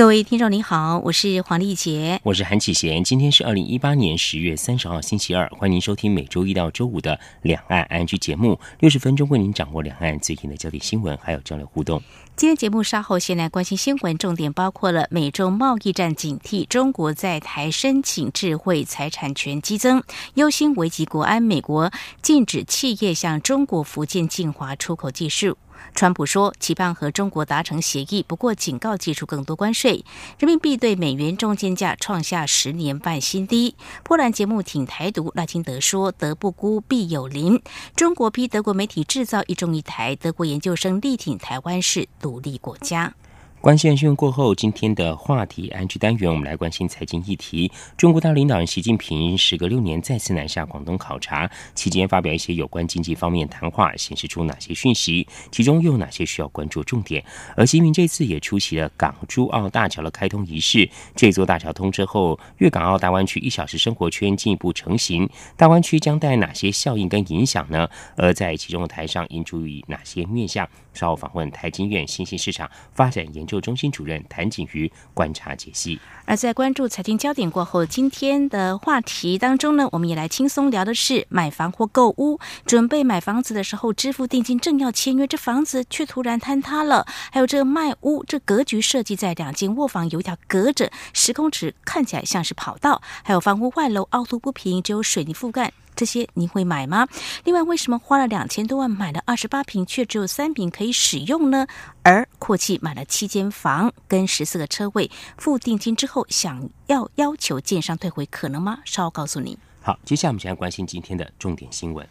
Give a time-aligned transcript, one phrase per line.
[0.00, 3.04] 各位听众您好，我是黄丽杰，我是韩启贤。
[3.04, 12.02] 今天是二零一八年十月三十号星期二，欢迎您收听每周一到周五的两岸 ING 节目，六十分钟为您掌握两岸最新的焦点新闻，还有交流互动。
[12.34, 21.92] 今天节目稍后先来关心新闻，重点包括了美中贸易战警惕，中国在台申请智慧财产权激增，忧心危及国安，美国
[22.22, 25.58] 禁止企业向中国福建晋华出口技术。
[25.94, 30.04] 川普说，期盼和中国达成协议，不过警告寄出更多关税。
[30.38, 33.74] 人民币对美元中间价创下十年半新低。
[34.02, 37.60] 波兰节目挺台独，赖清德说德不孤必有邻。
[37.94, 43.14] 中国批德国媒体制造一中一台，德国研究生力挺台湾是独立国家。
[43.60, 47.70] 关心新闻过后，今天的话题安居单元，我们来关心财经议题。
[47.94, 55.28] 中国大领导人习近平时隔六年再次南下广东考察，期间发表一些有关经济方面谈话，显示出哪些讯息？
[55.52, 57.22] 其中又有哪些需要关注重点？
[57.54, 60.88] 而习近平这次也出席了港珠澳大桥的开通仪式。
[61.14, 65.28] 这座大桥通车后，粤港澳大湾区一小时生活圈进一步成型。
[65.58, 67.86] 大湾区将带来哪些效应跟影响呢？
[68.16, 70.66] 而在其中的台上应注意哪些面向？
[70.94, 75.98] 稍后访问台经院新兴市场发展研究中心主任谭景瑜观察解析。
[76.24, 82.38] 而在关注财经焦点过后，今天的话题当中呢，我们也来轻松聊的是买房或购屋。
[82.64, 87.06] 准备买房子的时候，支付定金正要签约，这房子却突然坍塌了。
[87.32, 93.02] 还有这卖屋，这格局设计在两间卧房有一条隔着十公尺，看起来像是跑道。
[93.24, 95.72] 还有房屋外楼凹凸不平，只有水泥覆盖。
[96.00, 97.06] 这些您会买吗？
[97.44, 101.66] 另外，为什么花了两千多万买了二十八平，却只有三平可以使用呢？
[102.02, 108.78] 而阔气买了七间房跟十四个车位，付定金之后，想要要求建商退回，可能吗？
[108.86, 109.58] 稍后告诉你。
[109.82, 112.08] 好，接下来我们先来关心今天的重点新闻，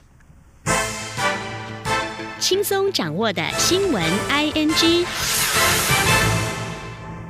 [2.40, 5.08] 轻松掌握的新闻 I N G。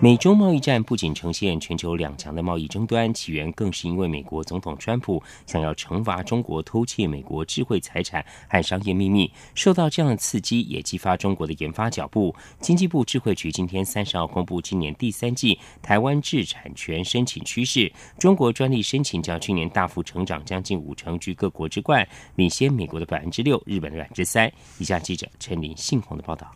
[0.02, 9.30] 美中贸易战不仅呈现全球两强的贸易争端，起源更是因为美国总统川普想要惩罚中国偷窃美国智慧财产和商业秘密。
[9.56, 12.34] 受到这样的刺激，也激发中国的研发脚步。
[12.62, 24.50] 经济部智慧局今天三十号公布今年第三季台湾智产权申请趋势，中国专利申请较去年大幅成长将近五成，居各国之冠，领先美国的百分之六，日本的百分之三。
[24.78, 26.50] 以下记者陈林信宏的报道。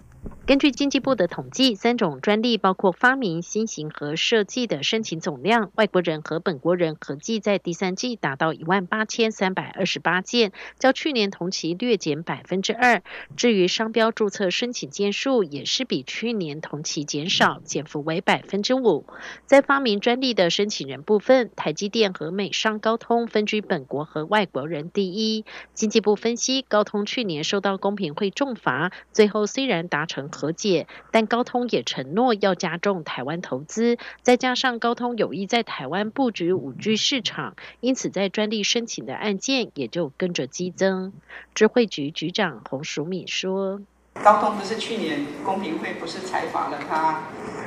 [0.45, 13.03] 根据经济部的统计，三种专利包括发明、新型和设计的申请总量，外国人和本国人合计在第三季达到一万八千三百二十八件，较去年同期略减百分之二。
[13.37, 19.05] 至于商标注册申请件数，也是比去年同期减少，减幅为百分之五。
[19.45, 25.45] 在发明专利的申请人部分，台积电和美商高通分居本国和外国人第一。
[25.73, 30.12] 经济部分析，高通去年受到公平会重罚，最后虽然达成。
[30.13, 41.13] 成和解，但高通也承诺要加重台湾投资，再加上高通有意在台湾布局五 G 市场，因此在专利申请的案件也就跟着激增。
[41.55, 43.81] 智慧局局长洪淑敏说
[44.23, 47.23] ：“高通不是去年公平会不是采访了他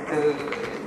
[0.08, 0.32] 呃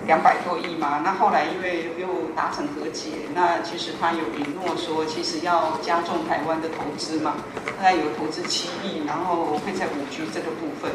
[0.09, 1.01] 两百多亿嘛？
[1.05, 7.35] 那后来因为又达成和解，那其实他有允诺说，其实要加重台湾的投资嘛，
[7.77, 10.91] 大概有投资七亿，然后会在五 G 这个部分。”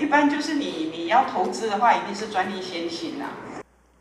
[0.00, 3.36] 一般就是你你要投资的话，一定是专利先行啊。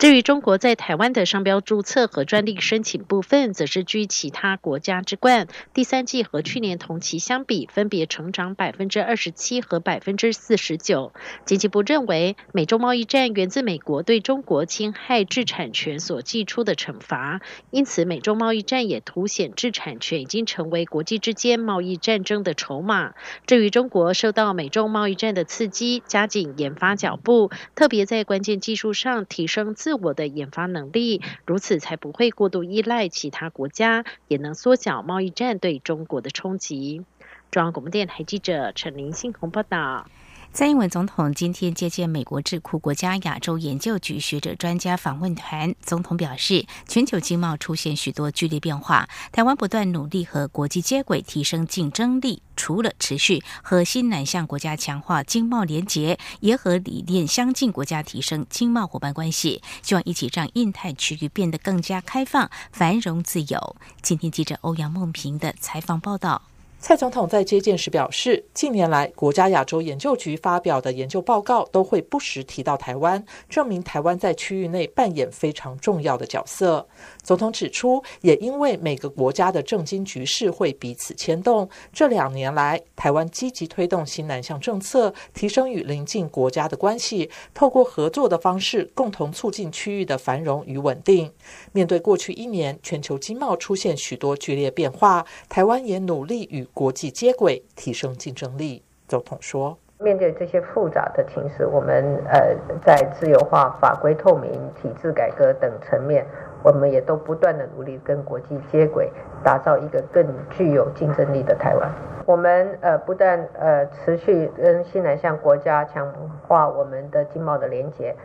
[0.03, 5.47] 至于中国在台湾的商标注册和专利申请部分，则是居其他国家之冠。
[5.73, 11.13] 第三季和去年同期相比，分别成长百分之二十七和百分之四十九。
[11.45, 17.39] 经济部认为，美中贸易战源自美国对中国侵害智产权所寄出的惩罚，
[17.71, 23.13] 因此美中贸易战也凸显智产权已经成为国际之间贸易战争的筹码。
[23.47, 37.03] 至于中国受到美中贸易战的刺激，加紧研发脚步，特别在关键技术上提升自我的研发能力，如此才不会过度依赖其他国家，也能缩小贸易战对中国的冲击。
[37.51, 40.07] 中央广播电台记者陈林信宏报道。
[40.53, 45.73] 蔡英文总统今天接见美国智库国家亚洲研究局学者专家访问团。
[45.81, 52.43] 总统表示，全球经贸出现许多剧烈变化，台湾不断努力和国际接轨，提升竞争力。
[52.55, 63.75] 除了持续和新南向国家强化经贸联结，也和理念相近国家提升经贸伙伴关系，希望一起让印太区域变得更加开放、繁荣、自由。
[64.03, 66.52] 今天记者欧阳梦平的采访报道。
[66.85, 76.85] 蔡总统在接见时表示，近年来国家亚洲研究局发表的研究报告都会不时提到台湾，证明台湾在区域内扮演非常重要的角色。
[77.21, 91.31] 总统指出，也因为每个国家的政经局势会彼此牵动，这两年来台湾积极推动新南向政策，提升与邻近国家的关系，透过合作的方式，共同促进区域的繁荣与稳定。
[91.71, 98.83] 面对过去一年全球经贸出现许多剧烈变化，台湾也努力与国际接轨，提升竞争力。
[99.07, 102.55] 总统说：“面对这些复杂的情势，我们呃
[102.85, 106.25] 在自由化、法规透明、体制改革等层面。”
[106.63, 109.11] 我们也都不断的努力跟国际接轨，
[109.43, 111.91] 打造一个更具有竞争力的台湾。
[112.25, 116.09] 我们呃不但呃持续跟西南向国家强
[116.47, 118.15] 化我们的经贸的连结，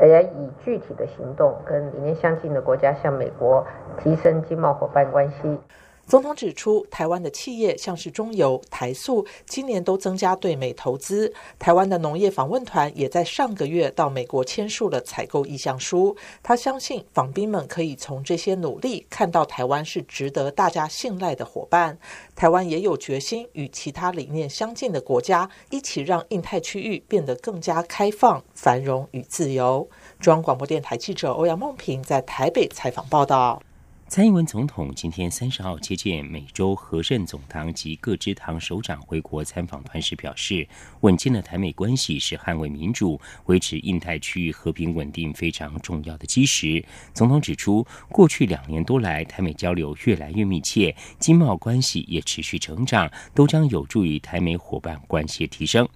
[0.00, 3.64] 也以具体的行动跟理念相近的国家，向美国
[3.96, 5.60] 提升经贸伙伴关系。
[6.06, 11.32] 总统指出，台湾的企业像是中油、台塑，今年都增加对美投资。
[11.58, 16.14] 台湾的农业访问团也在上个月到美国签署了采购意向书。
[16.42, 21.98] 他相信访宾们可以从这些努力看到台湾是值得大家信赖的伙伴。
[22.36, 29.88] 台湾也有决心与其他理念相近的国家一起让印太区域变得更加开放、繁荣与自由。
[30.20, 33.62] 中央广播电台记者欧阳梦平在台北采访报道。
[34.06, 40.68] 蔡英文总统今天三十号接见美洲和盛总堂及各支堂首长回国参访团时表示，
[41.00, 46.84] 稳健的台美关系是捍卫民主、维持印太区域和平稳定非常重要的基石。
[47.12, 55.88] 总统指出，过去两年多来，台美交流越来越密切，经贸关系也持续成长，都将有助于台美伙伴关系提升。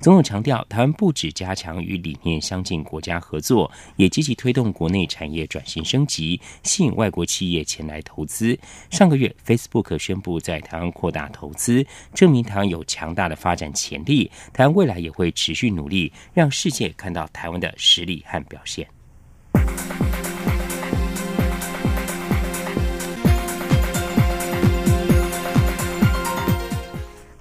[0.00, 8.58] 总统强调，台湾不止加强与理念相近国家合作，也积极推动国内产业转型升级，吸引外国企业前来投资。
[8.90, 14.30] 上个月，Facebook 宣布在台湾扩大投资，证明台湾有强大的发展潜力。
[14.52, 18.86] 台湾未来也会持续努力，让世界看到台湾的实力和表现。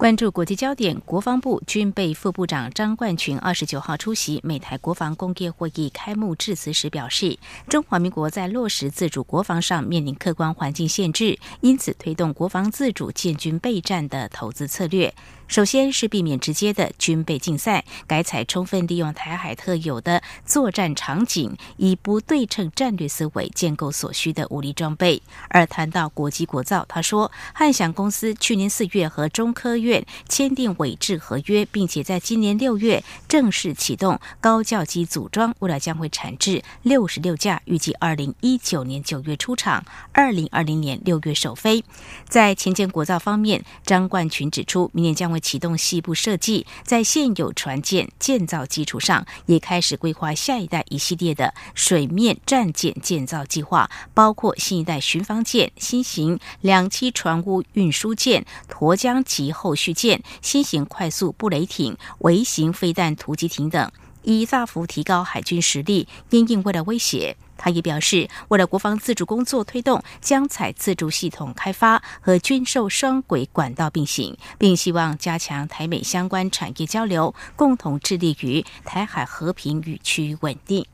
[0.03, 7.39] 关注国际焦点，国防部军备副部长张冠群二十九号出席美台国防工业会议开幕致辞时表示，
[7.69, 15.15] 中华民国在落实自主国防上面临客观环境限制，因此推动国防自主建军备战的投资策略。
[15.47, 25.21] 首先是避免直接的军备竞赛，改采充分利用台海特有的作战场景，以不对称战略思维建构所需的武力装备。
[25.49, 29.92] 而谈到国机国造，他说，汉翔公司去年四月和中科院
[30.29, 41.83] 签订委制合约，并且在今年六月正式启动高教机组装，未来将会产制六十六架，预计二零一九年九月出厂，二零二零年六月首飞。
[42.29, 63.91] 在前建国造方面，张冠群指出，明年将会启动西部设计，在现有船舰建造基础上，也开始规划下一代一系列的水面战舰建造计划，包括新一代巡防舰、新型两栖船坞运输舰、沱江级后驱舰、新型快速布雷艇、微型飞弹突击艇等，
[64.21, 67.35] 以大幅提高海军实力，因应未来威胁。
[67.57, 80.85] 他也表示，为了国防自主工作推动，将采自主系统开发和军售双轨管道并行，并希望加强台美相关产业交流，共同致力于台海和平与区域稳定。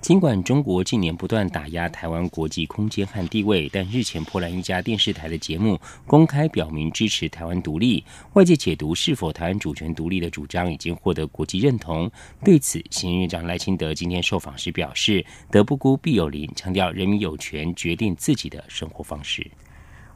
[0.00, 8.02] 尽管中国近年不断打压台湾国际空间和地位，但日前波兰一家电视台的节目公开表明支持台湾独立。
[8.34, 12.10] 外界解读是否台湾主权独立的主张已经获得国际认同。
[12.44, 19.50] 对此，新任院长赖清德今天受访时表示：“德不孤，必有邻”，强调人民有权决定自己的生活方式。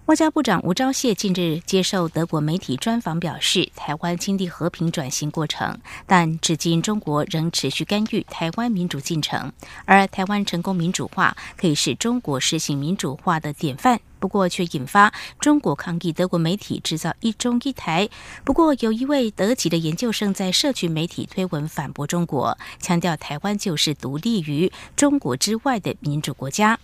[0.06, 5.78] 外交部长吴钊燮近日接受德国媒体专访，表示台湾经历和平转型过程，
[6.08, 9.52] 但至今中国仍持续干预台湾民主进程。
[9.84, 18.08] 而台湾成功民主化可以是中国实行民主化的典范，不过却引发中国抗议德国媒体制造一中一台。
[18.44, 26.80] 不过，有一位德籍的研究生在社群媒体推文反驳中国，强调台湾就是独立于中国之外的民主国家。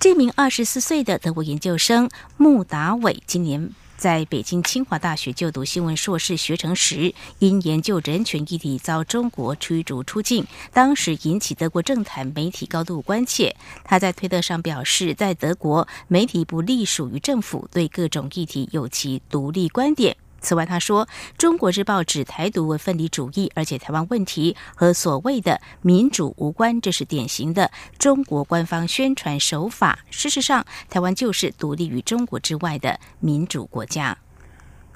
[0.00, 13.54] 这名二十四岁的德国研究生穆达伟，今年在北京清华大学就读新闻硕士学程时，因研究人权议题遭中国驱逐出境，当时引起德国政坛媒体高度关切。
[13.84, 20.16] 他在推特上表示，在德国媒体不隶属于政府，对各种议题有其独立观点。
[20.40, 21.06] 此外，他说，
[21.36, 29.98] 《中国日报》指台独为分离主义，而且台湾问题和所谓的民主无关，这是典型的中国官方宣传手法。
[30.10, 34.16] 事实上，台湾就是独立于中国之外的民主国家。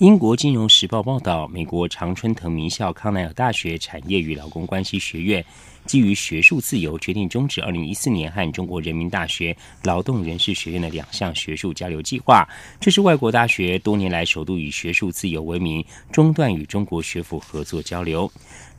[0.01, 5.45] 英国金融时报报道，美国常春藤名校康奈尔大学产业与劳工关系学院。
[5.87, 12.49] 基于学术自由，决定终止二零一四年和中国人民大学劳动人事学院的两项学术交流计划。
[12.81, 18.31] 这是外国大学多年来首度以学术自由为名中断与中国学府合作交流。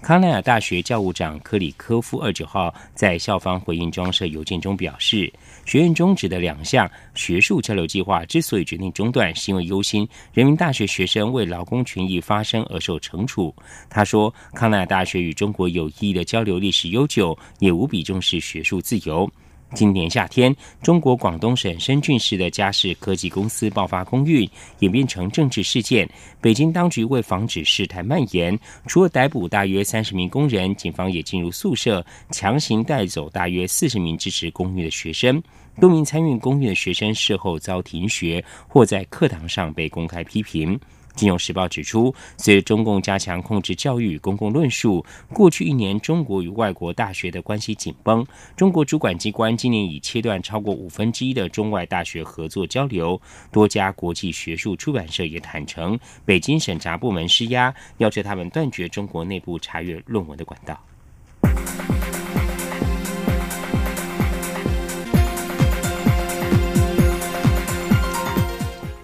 [0.05, 5.33] 康奈尔大学教务长科里科夫二九号在校方回应装设邮件中表示，
[5.65, 13.51] 学院终止的两项学术交流计划之所以决定中断，是因为忧心人民大学学生为劳工权益发声而受惩处。
[13.89, 19.27] 他说，康奈尔大学与中国有意义的交流历史悠久，也无比重视学术自由。
[19.74, 24.48] 今年夏天，中国广东省深圳市的嘉士科技公司爆发公运，
[24.79, 26.07] 演变成政治事件。
[26.39, 35.41] 北京当局为防止事态蔓延，除了逮捕大约三十名工人，警方也进入宿舍，强行带走大约四十名支持公运的学生。
[35.81, 40.77] 多名参与公运的学生事后遭停学，或在课堂上被公开批评。
[41.15, 45.03] 《金融时报》指出，随着中共加强控制教育与公共论述，
[45.34, 48.25] 过去一年中国与外国大学的关系紧绷。
[48.55, 53.19] 中国主管机关今年已切断超过五分之一的中外大学合作交流。
[53.51, 60.79] 多家国际学术出版社也坦诚，北京审查部门施压，要求他们断绝中国内部查阅论文的管道。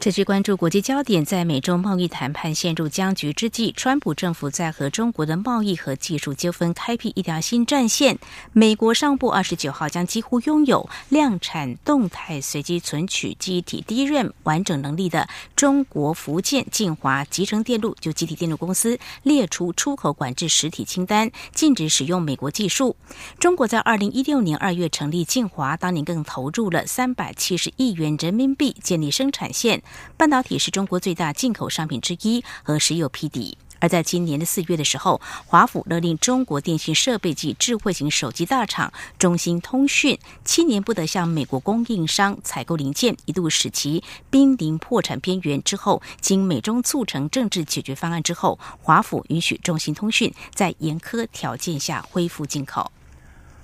[0.01, 8.17] 持续关注国际焦点，在美中贸易谈判陷入僵局之际，川普政府在和中国的贸易和技术纠纷开辟一条新战线。
[8.51, 22.95] 美国商务部二十九号将几乎拥有量产动态随机存取记忆体 DRAM 完整能力的中国福建晋华集成电路就集体电路公司列出出口管制实体清单，禁止使用美国技术。
[23.37, 29.83] 中国在二零一六年二月成立晋华，当年更投入了三百七十亿元人民币建立生产线。
[30.17, 33.57] 半导体是中国最大进口商品之一，和石油匹敌。
[33.79, 45.63] 而在今年的四月的时候，华府勒令中国电信设备及智慧型手机大厂中兴通讯七年不得向美国供应商采购零件，一度使其濒临破产边缘。
[45.63, 52.91] 之后，经美中促成政治解决方案之后，华府允许中兴通讯在严苛条件下恢复进口。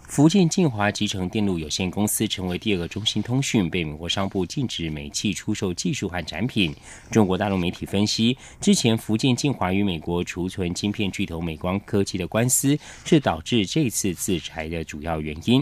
[0.08, 6.74] 福建晋华集成电路有限公司成为第二个中兴通讯被美国商部禁止煤气出售技术和产品。
[7.12, 15.62] 中国大陆媒体分析，之前福建晋华与美国储存芯片巨头美光科技的官司，是导致这次制裁的主要原因。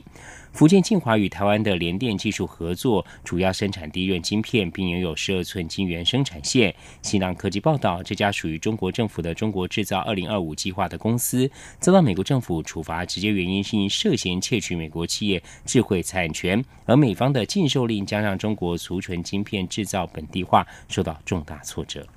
[0.56, 6.74] 福建晋华与台湾的联电技术合作，主要生产低润晶片，并拥有十二寸晶圆生产线。
[7.02, 22.08] 新浪科技报道，这家属于中国政府的“中国制造二零二五”计划的公司，遭到美国政府处罚，直接原因是因涉嫌窃取美国企业智慧产权，而美方的禁售令将让中国储存晶片制造本地化受到重大挫折。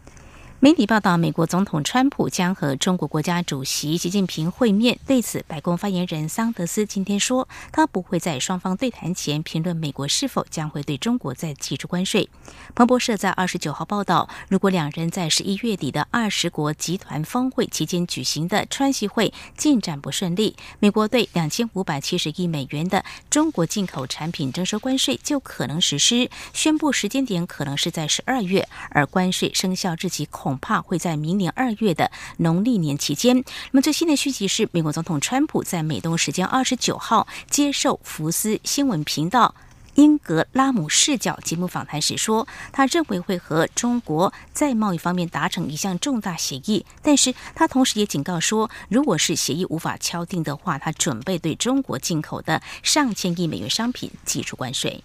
[0.60, 4.98] 媒体报道，美国总统川普将和中国国家主席习近平会面。
[5.06, 12.28] 对此，白宫发言人桑德斯今天说，他不会在双方对谈前评论美国是否将会对中国再提出关税。
[12.74, 26.28] 彭博社在二十九号报道，如果两人在十一月底的二十国集团峰会期间举行的川习会进展不顺利，美国对两千五百七十亿美元的中国进口产品征收关税就可能实施。
[26.52, 30.28] 宣布时间点可能是在十二月，而关税生效日期。
[30.48, 33.36] 恐怕会在明年二月的农历年期间。
[33.36, 39.54] 那么最新的讯息是，美国总统川普在美东时间二十九号接受福斯新闻频道
[39.96, 55.04] 英格拉姆视角节目访谈时说，他认为会和中国在贸易方面达成一项重大协议，但是他同时也警告说，如果是协议无法敲定的话，他准备对中国进口的上千亿美元商品寄出关税。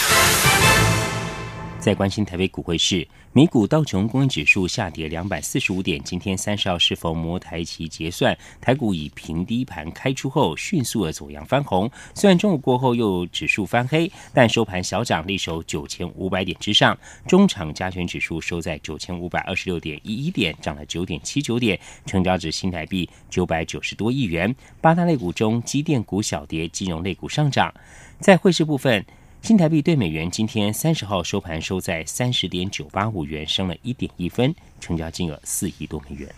[1.81, 3.05] 在关心台北股汇市。
[3.33, 8.37] 美股道琼工业指数下跌两百四十五点，今天三十号是否摩台期结算？
[8.59, 11.89] 台股以平低盘开出后，迅速的走阳翻红。
[12.13, 16.95] 虽然中午过后又指数翻黑，但收盘小涨，力守九千五百点之上。
[17.25, 24.53] 中场加权指数收在九千五百二十六点一一点，涨了九点七九点，成交值新台币九百九十多亿元。
[24.81, 27.73] 八大类股中，机电股小跌，金融类股上涨。
[28.19, 29.03] 在汇市部分。
[29.41, 36.29] 新台币对美元今天三十号收盘收在三十点九八五元，升了一点一分，成交金额四亿多美元。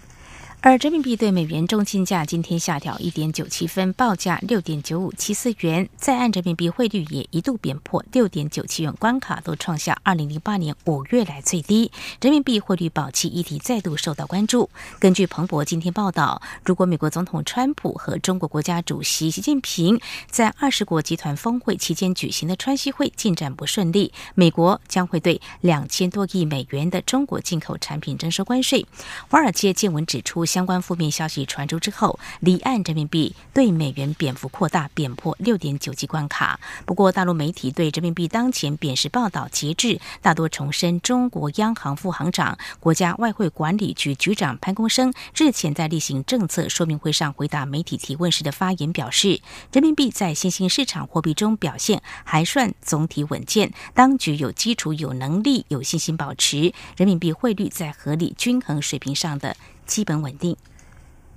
[0.66, 5.90] 而人民币对美元中金价今天下调一点九七分，报价六点九五七四元。
[5.98, 11.92] 在岸人民币汇率也一度贬破六点九七元关卡，都创下二零零八年五月来最低。
[12.22, 14.70] 人民币汇率保期议题再度受到关注。
[15.00, 28.86] 根据彭博今天报道，如果美国总统川普和中国国家主席习近平在二十国集团峰会期间举行的川西会进展不顺利，美国将会对两千多亿美元的中国进口产品征收关税。
[29.28, 30.46] 华尔街见闻指出。
[30.54, 36.60] 相关负面消息传出之后，离岸人民币对美元贬幅扩大，贬破六点九级关卡。
[36.86, 49.42] 不过，大陆媒体对人民币当前贬值报道截至，大多重申中国央行副行长、国家外汇管理局局长潘功生日前在例行政策说明会上回答媒体提问时的发言表示，
[49.72, 59.58] 人民币在新兴市场货币中表现还算总体稳健，当局有基础、有能力、有信心保持人民币汇率在合理均衡水平上的。
[59.86, 60.56] 基本稳定。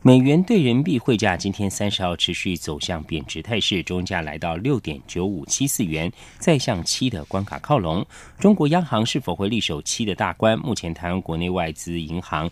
[0.03, 8.07] 美元对人民币汇价今天三十号持续走向贬值态势，中价来到六点九五七四元，再向七的关卡靠拢。
[8.39, 10.57] 中国央行是否会力守七的大关？
[10.59, 12.49] 目前台湾国内外资银行。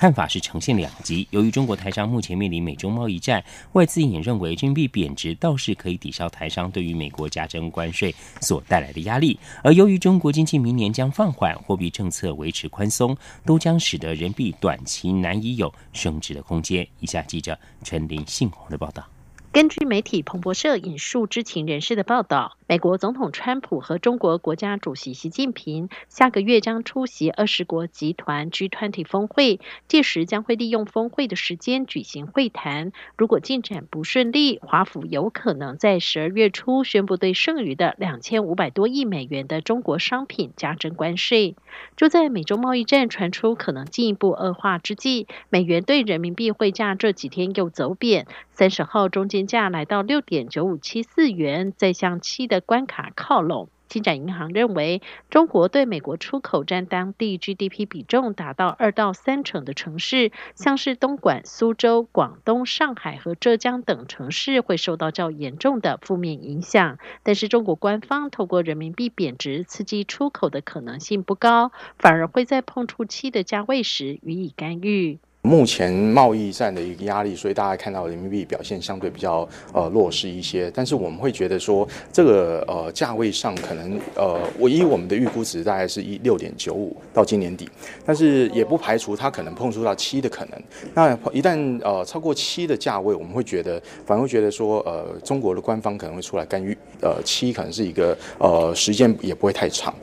[0.00, 1.28] 看法是呈现两极。
[1.28, 9.38] 由于中国台商目前面临美中贸易战，外资也认为人民币贬值倒是可以抵消台商对于美国加征关税所带来的压力。
[9.62, 16.88] 而由于中国经济明年将放缓，货币政策维持宽松，都将使得人民币短期难以有升值的空间。
[17.00, 19.06] 以下记者陈林信宏的报道。
[19.52, 32.92] 根据媒体彭博社引述知情人士的报道，美国总统川普和中国国家主席习近平下个月将出席二十国集团 G20 峰会，届时将会利用峰会的时间举行会谈。
[33.16, 41.56] 如果进展不顺利，华府有可能在十二月初宣布对剩余的两千五百多亿美元的中国商品加征关税。
[41.96, 48.28] 就在美中贸易战传出可能进一步恶化之际，美元对人民币汇价这几天又走贬。
[48.52, 53.68] 三十号中间价来到六点九五七四元，再向七的关卡靠拢。
[53.88, 66.98] 金展银行认为，中国对美国出口占当地 GDP 比重达到二到三成的城市，像是东莞、苏州、广东、上海和浙江等城市会受到较严重的负面影响。
[67.24, 75.18] 但是，中国官方透过人民币贬值刺激出口的可能性不高，反而会在碰触七的价位时予以干预。
[75.42, 80.70] 目前贸易战的一个压力，所以大家看到人民币表现相对比较呃弱势一些。
[80.74, 87.68] 但是我们会觉得说，这个呃价位上可能呃，唯一我们的预估值大概是一六点九五到今年底，
[88.04, 90.62] 但是也不排除它可能碰触到七的可能。
[90.94, 99.94] 那一旦呃超过七的价位，我们会觉得反而会觉得说，呃中国的官方可能会出来干预，呃七可能是一个呃时间也不会太长。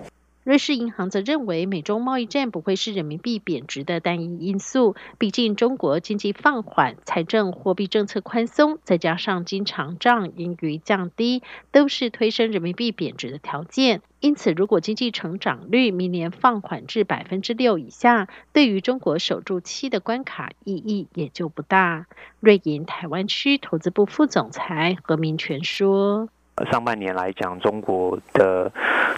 [0.47, 4.95] 瑞士银行则认为，美中贸易战不会是人民币贬值的单一因素。
[5.17, 14.01] 毕竟，中国经济放缓、财政货币政策宽松，再加上经常账盈余降低，都是推升人民币贬值的条件。
[14.21, 22.05] 因此，如果经济成长率明年放缓至百分之六以下，对于中国守住七的关卡意义也就不大。
[22.39, 26.29] 瑞银台湾区投资部副总裁何明全说。
[26.71, 28.71] 上半年来讲，中国的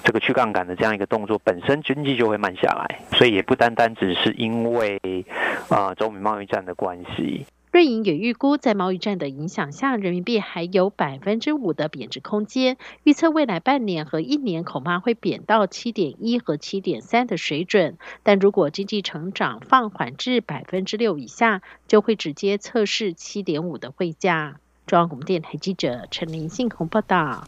[0.03, 4.99] 这个去杠杆的这样一个动作，本身经济就会慢下来，所以也不单单只是因为
[5.69, 7.45] 啊中美贸易战的关系。
[7.71, 12.77] 瑞银也预估，在贸易战的影响下，人民币还有百分之五的贬值空间。
[13.03, 17.99] 预测未来半年和一年恐怕会贬到七点一和七点三的水准。
[18.23, 24.55] 但如果经济成长放缓至百分之六以下，就会直接测试七点五的汇价。
[24.89, 27.47] 中央广播电台记者陈林信宏报道。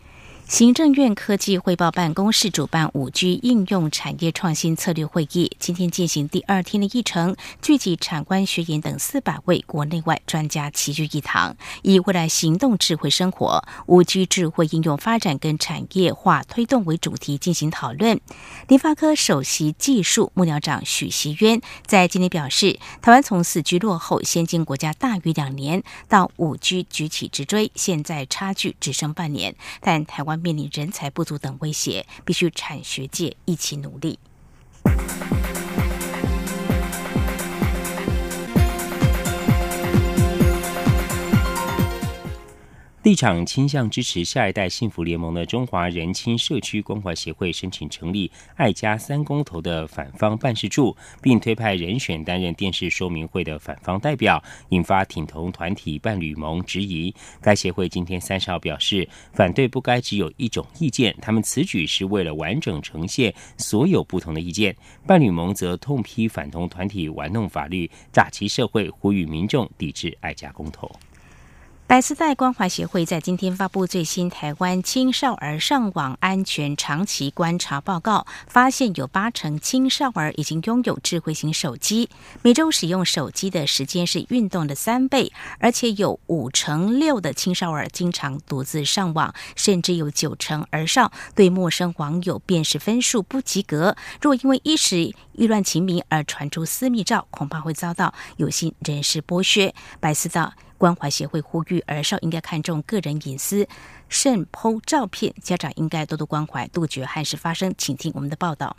[0.52, 18.20] 行政院科技汇报办公室主办五 G 应用产业创新策略会议，今天进行第二天的议程，聚集产官学研等四百位国内外专家齐聚一堂，以未来行动智慧生活、五 G 智慧应用发展跟产业化推动为主题进行讨论。
[18.68, 30.41] 联发科首席技术幕僚长许习渊在今天表示，台湾从四 G 落后先进国家大约两年，到五 G 举起直追，现在差距只剩半年，但台湾。
[30.42, 34.20] 面临人才不足等威胁，必须产学界一起努力。
[43.04, 57.12] 立场倾向支持下一代幸福联盟的中华人亲社区关怀协会申请成立“爱家三公投”的反方办事处，并推派人选担任电视说明会的反方代表，引发挺同团体伴侣盟质疑。
[57.42, 64.76] 该协会今天三十号表示，反对不该只有一种意见，他们此举是为了完整呈现所有不同的意见。
[65.08, 70.88] 伴侣盟则痛批反同团体玩弄法律、诈欺社会，呼吁民众抵制爱家公投。
[71.92, 82.10] 百思代关怀协会在今天发布最新台湾青少儿上网安全长期观察报告，发现有八成青少儿已经拥有智慧型手机，
[82.44, 93.98] 每周使用手机的时间是运动的三倍，而且有五成六的青少儿经常独自上网，甚至有九成儿少对陌生网友辨识分数不及格。
[94.22, 99.76] 若因为一时意乱情迷而传出私密照，恐怕会遭到有心人士剥削。
[100.00, 100.54] 百思道。
[100.82, 103.68] 关怀协会呼吁儿少应该看重个人隐私，
[104.10, 105.32] 慎剖照片。
[105.40, 107.72] 家长应该多多关怀，杜绝憾事发生。
[107.78, 108.76] 请听我们的报道。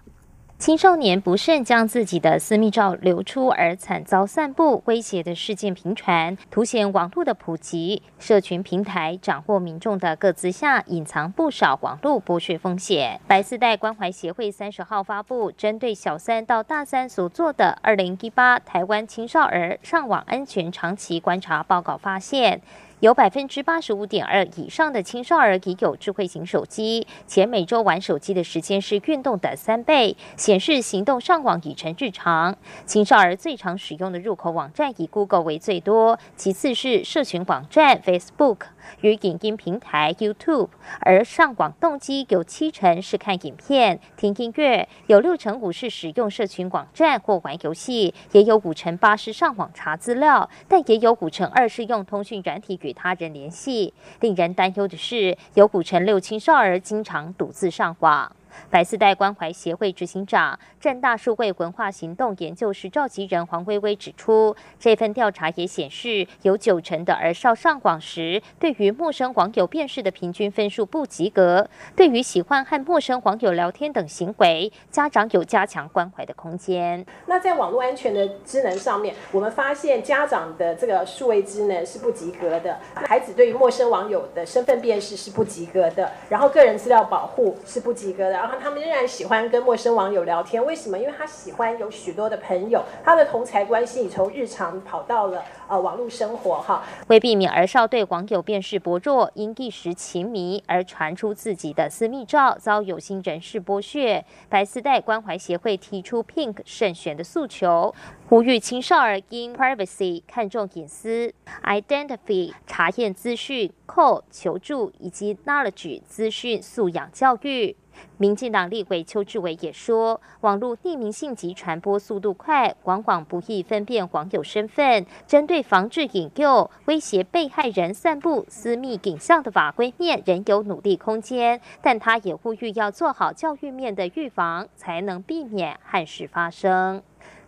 [0.62, 13.20] 青少年不慎将自己的私密照流出而惨遭散布威胁的事件频传，凸显网络的普及、社群平台掌握民众的各自下，隐藏不少网络剥削风险。
[13.26, 22.62] 白丝带关怀协会三十号发布针对小三到大三所做的二零一八台湾青少儿上网安全长期观察报告，发现。
[23.02, 32.56] 有百分之八十五点二以上的青少儿已有智慧型手机，且每周玩手机的时间是运动的三倍，显示行动上网已成日常。
[32.86, 38.58] 青少儿最常使用的入口网站以 Google 为最多，其次是社群网站 Facebook
[39.00, 40.68] 与影音平台 YouTube。
[41.00, 53.92] 而上网动机有七成是看影片、听音乐，有六成五是使用社群网站或玩游戏，也有五成八是上网查资料，但也有五成二是用通讯软体与他人联系。
[54.20, 58.30] 令人担忧的是，有古城六青少儿经常独自上网。
[58.70, 71.68] 白丝带关怀协会执行长、正大数位文化行动研究室召集人黄薇薇指出，这份调查也显示，有九成的儿少上网时，对于陌生网友辨识的平均分数不及格。
[71.94, 77.04] 对于喜欢和陌生网友聊天等行为，家长有加强关怀的空间。
[77.26, 88.41] 那在网络安全的智能上面，我们发现家长的这个数位智能是不及格的，孩子对于陌生网友的身份辨识是不及格的，然后个人资料保护是不及格的。
[88.42, 90.98] 然后他们仍然喜欢跟陌生网友聊天，为什么？
[90.98, 96.82] 因为他喜欢有许多的朋友，他的同才关系从日常跑到了呃网络生活哈。
[97.06, 107.94] 为避免儿少对网友辨识薄弱，因一时情迷而传出自己的私密照，遭有心人士剥削，白丝带关怀协会提出 Pink 慎选的诉求，
[108.28, 117.76] 呼吁青少儿因 privacy 看重隐私，identify 查验资讯，call 求助以及 knowledge 资讯素养教育。
[118.18, 125.06] 民进党立委邱志伟也说，网络匿名信及传播速度快，往往不易分辨网友身份。
[125.26, 131.60] 针对防治引诱、威胁被害人散布私密影像的法规面，仍有努力空间。
[131.80, 137.02] 但他也呼吁要做好教育面的预防，才能避免憾事发生。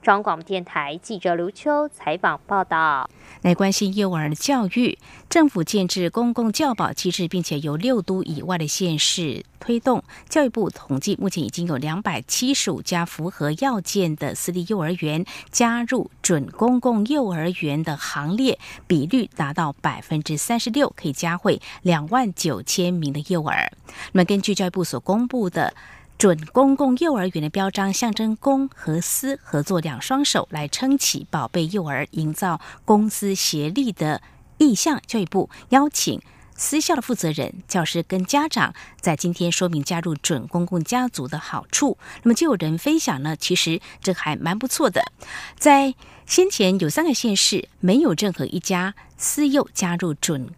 [0.04, 3.08] 中广电台记者刘秋采访报道。
[3.40, 4.98] 来关心幼儿教育，
[5.30, 10.04] 政府建制公共教保机制，并且由六都以外的县市推动。
[10.28, 23.72] 教育部统计，目前已经有两百七十五家符合要件的私立幼儿园加入准公共幼儿园的行列，比率达到百分之三十六，可以加惠两万九千名的幼儿。
[24.12, 25.72] 那么，根据教育部所公布的。
[26.16, 34.22] 准公共幼儿园的标章象征公和私合作两双手来撑起宝贝幼儿，营造公私协力的
[34.58, 35.02] 意向。
[35.06, 36.22] 教育部邀请
[36.56, 41.98] 私校的负责人、教师跟家长在今天说明加入准公共家族的好处。
[42.22, 45.12] 那么就有人分享呢，其实这还蛮不错的。
[45.58, 45.94] 在
[46.26, 50.48] 先前有三个县市没有任何一家私幼加入准。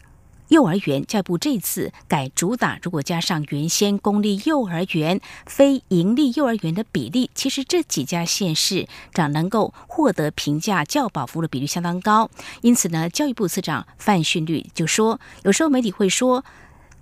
[0.49, 12.31] 幼儿园教育部这次改主打，如果加上原先公立幼儿园、非盈利幼儿园的比例，其实这几家县市长能够获得评价教保服务的比率相当高。
[12.63, 16.45] 因此呢，教育部次长范训律就说，有时候媒体会说，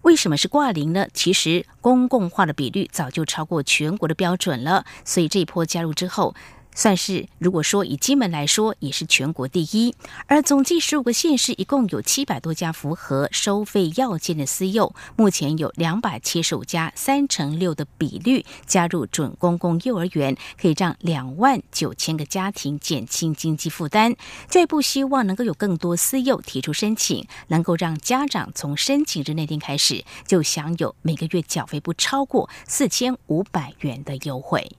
[0.02, 1.06] 为什么是挂零呢？
[1.12, 6.34] 其实公共化的比率早就超过全国的标准了，所以这一波加入之后。
[6.74, 9.94] 算是，如果说以金门来说，也是全国第一。
[10.26, 24.16] 而总计十五个县市，一共有七百多家符合收费要件的私幼，目前有两百七十五家，三成六的比率加入准公共幼儿园，可以让两万九千个家庭减轻经济负担。
[24.48, 34.76] 教育部希望能够有更多私幼提出申请，能够让家长从申请日那天开始就享有每个月缴费不超过四千五百元的优惠。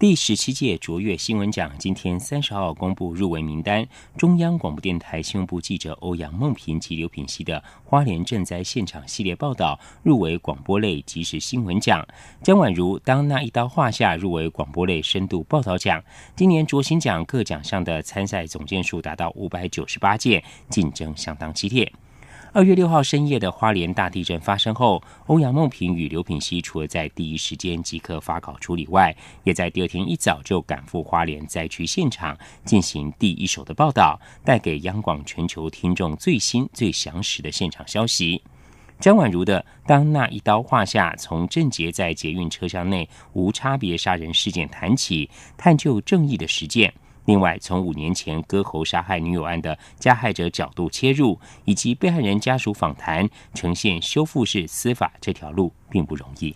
[0.00, 12.04] 第十七届卓越新闻奖今天三十号公布入围名单，中央广播电台新闻部记者欧阳梦平及刘品熙的花莲赈灾现场系列报道入围广播类即时新闻奖。
[12.42, 16.02] 江婉如当那一刀划下入围广播类深度报道奖。
[16.34, 21.92] 今年卓新奖各奖项的参赛总件数达到五百九十八件，竞争相当激烈。
[22.54, 29.12] 二月六号深夜的花莲大地震发生后，欧阳梦平与刘品熙除了在第一时间即刻发稿处理外，
[29.42, 38.40] 也在第二天一早就赶赴花莲灾区现场进行第一手的报道，带给央广全球听众最新最详实的现场消息。
[39.00, 46.94] 张婉如的《当那一刀划下》，从郑捷在捷运车厢内无差别杀人事件谈起，探究正义的实践。
[47.26, 56.54] 另外，从五年前割喉杀害女友案的加害者角度切入，以及被害人家属访谈，呈现修复式司法这条路并不容易。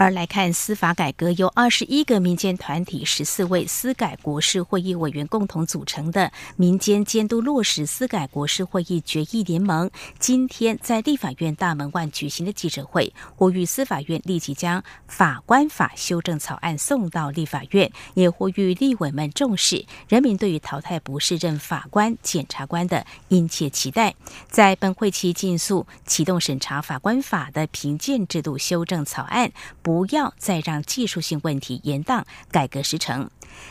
[0.00, 24.14] 而来看司法改革，由二十一个民间团体、十四位司改国事会议委员共同组成的民间监督落实司改国事会议决议联盟，今天在立法院大门外举行的记者会，呼吁司法院立即将法官法修正草案送到立法院，也呼吁立委们重视人民对于淘汰不适任法官、检察官的殷切期待，
[24.48, 29.52] 在本会期尽速启动审查法官法的评鉴制度修正草案。
[29.90, 32.22] 不要再让技术性问题延宕
[32.52, 33.28] 改革时程。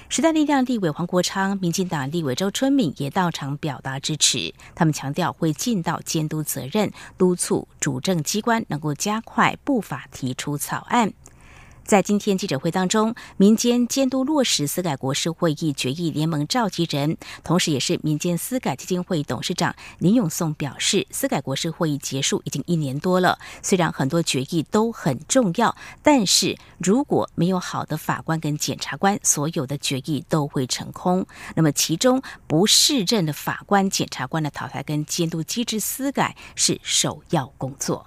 [0.09, 4.53] 时代力量立委黄国昌、民进党立委周春敏也到场表达支持。
[4.75, 11.13] 他们强调会尽到监督责任，督促主政机关能够加快步伐提出草案。
[11.89, 31.25] 在今天记者会当中，民间监督落实司改国事会议决议联盟召集人，同时也是民间司改基金会董事长林永颂表示，司改国事会议结束已经一年多了，虽然很多决议都很重要，但是如果没有好的法官跟检察官，所有的决议都会成空。
[31.55, 38.05] 那么其中不适任的法官、检察官的淘汰跟监督机制司改是首要工作。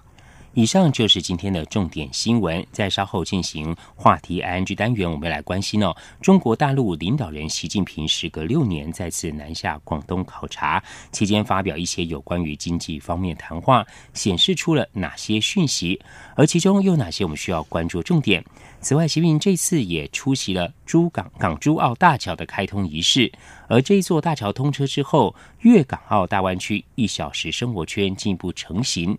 [0.54, 2.64] 以上就是今天的重点新闻。
[2.72, 5.96] 在稍后进行话题 I N G 单元，我们来关心哦。
[6.20, 15.98] 中国大陆领导人习近平时隔六年再次南下广东考察，期间发表一些有关于经济方面谈话，显示出了哪些讯息？
[16.36, 18.44] 而其中又哪些我们需要关注重点？
[18.82, 23.32] 此外，习近平这次也出席了珠港港珠澳大桥的开通仪式。
[23.68, 29.16] 而这一座大桥通车之后，粤港澳大湾区一小时生活圈进一步成型。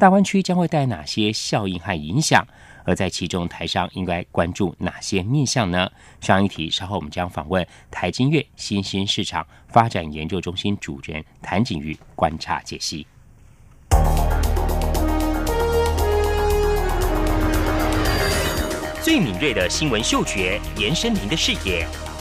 [0.00, 2.42] 大湾区将会带来哪些效应和影响？
[2.84, 5.90] 而在其中，台商应该关注哪些面向呢？
[6.22, 13.06] 上一题稍后我们将访问台金月新兴市场发展研究中心主任谭景玉，观察解析。
[19.02, 21.86] 最敏锐的新闻嗅觉，延伸您的视野，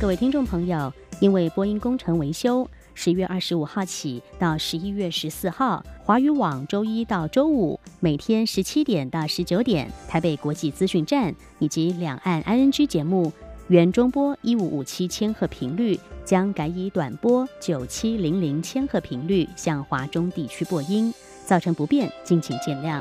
[0.00, 13.30] 各位听众朋友，因为播音工程维修，十月二十五号起到十一月十四号，华语网周一到周五每天十七点到十九点，台北国际资讯站以及两岸 ING 节目
[13.68, 21.12] 原中波一五五七千赫频率将改以短波九七零零千赫频率向华中地区播音，
[21.44, 22.98] 造成不便，敬请见谅。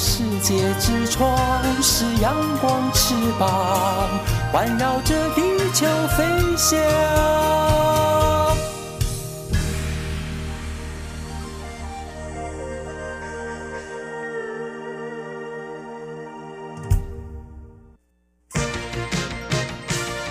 [0.00, 1.36] 世界之窗；
[1.82, 4.08] 是阳光，翅膀
[4.52, 5.42] 环绕着地
[5.74, 6.24] 球飞
[6.56, 6.78] 翔。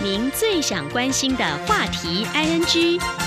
[0.01, 3.27] 您最想关心的话题，ING。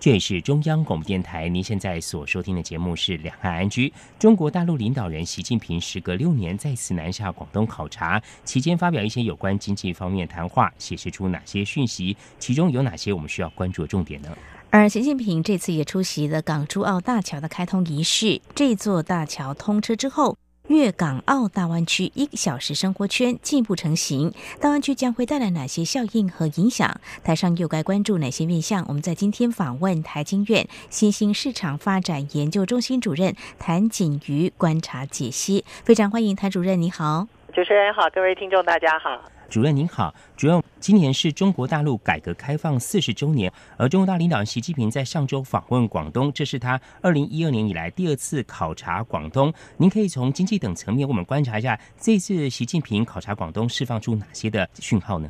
[0.00, 3.86] 这里是中央广播电台，您现在所收听的节目是《两岸安居》。
[4.18, 12.16] 中国大陆领导人习近平时隔六年再次南下广东考察，期间发表一些有关经济方面谈话，显示出哪些讯息？
[12.38, 14.30] 其中有哪些我们需要关注的重点呢？
[14.70, 18.40] 而习近平这次也出席了港珠澳大桥的开通仪式。
[18.54, 20.38] 这座大桥通车之后，
[20.70, 27.00] 粤港澳大湾区一小时生活圈进一步成型，大湾区将会带来哪些效应和影响？
[27.24, 28.84] 台上又该关注哪些面向？
[28.86, 39.20] 我们在今天访问台经院新兴市场发展研究中心主任谭景瑜观察解析，非常欢迎谭主任，你好，主持人好，各位听众大家好。
[39.50, 49.52] 主任您好，主任，今年是中国大陆改革开放四十周年，而中国大领导人习近平在上周访问广东，这是他二零一二年以来第二次考察广东。
[49.76, 55.28] 您可以从经济等层面，我们观察一下这次习近平考察广东释放出哪些的讯号呢？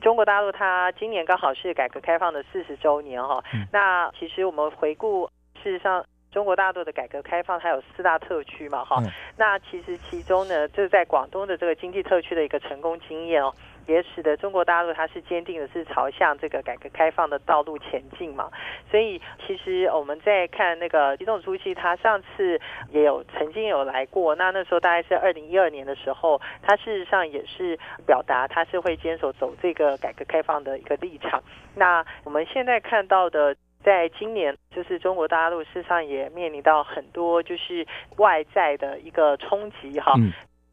[0.00, 5.28] 中国大陆它今年刚好是改革开放的四十周年哈，那其实我们回顾，
[5.62, 6.02] 事实上。
[6.38, 9.02] 中国大陆的改革开放，它有四大特区嘛，哈，
[9.36, 13.52] 那其实其中呢，就是在广东的这个经济特区的一个成功经验哦，
[13.88, 18.48] 也使得中国大陆它是坚定的是朝向这个改革开放的道路前进嘛。
[18.88, 31.42] 所以其实我们在看那个习总书记，他上次也有曾经有来过，那那时候大概是二零一二年的时候，他事实上也是表达他是会坚守走这个改革开放的一个立场。
[31.74, 33.56] 那我们现在看到的。
[33.82, 37.86] 在今年，就是中国大陆事实上也面临到很多就是
[38.16, 40.14] 外在的一个冲击哈。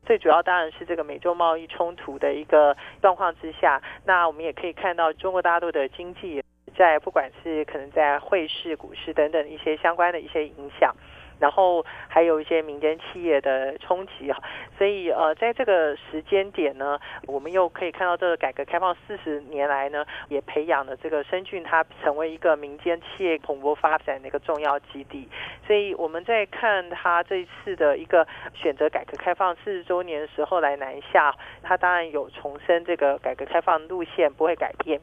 [0.05, 6.43] 最主要当然是这个美洲贸易冲突的一个状况之下，那我们也可以看到中国大陆的经济
[6.77, 10.95] 在不管是可能在汇市、股市等等一些相关的一些影响。
[11.39, 14.37] 然后还有一些民间企业的冲击啊，
[14.77, 25.27] 所以呃，在这个时间点呢，我们又可以看到这个改革开放四十年来呢，也培养了这个深圳，它成为一个民间企业蓬勃发展的一个重要基地。
[25.67, 34.99] 所以我们在看它这一次的一个选择改革开放四十周年的时候来南下，它当然有重申这个改革开放路线不会改变，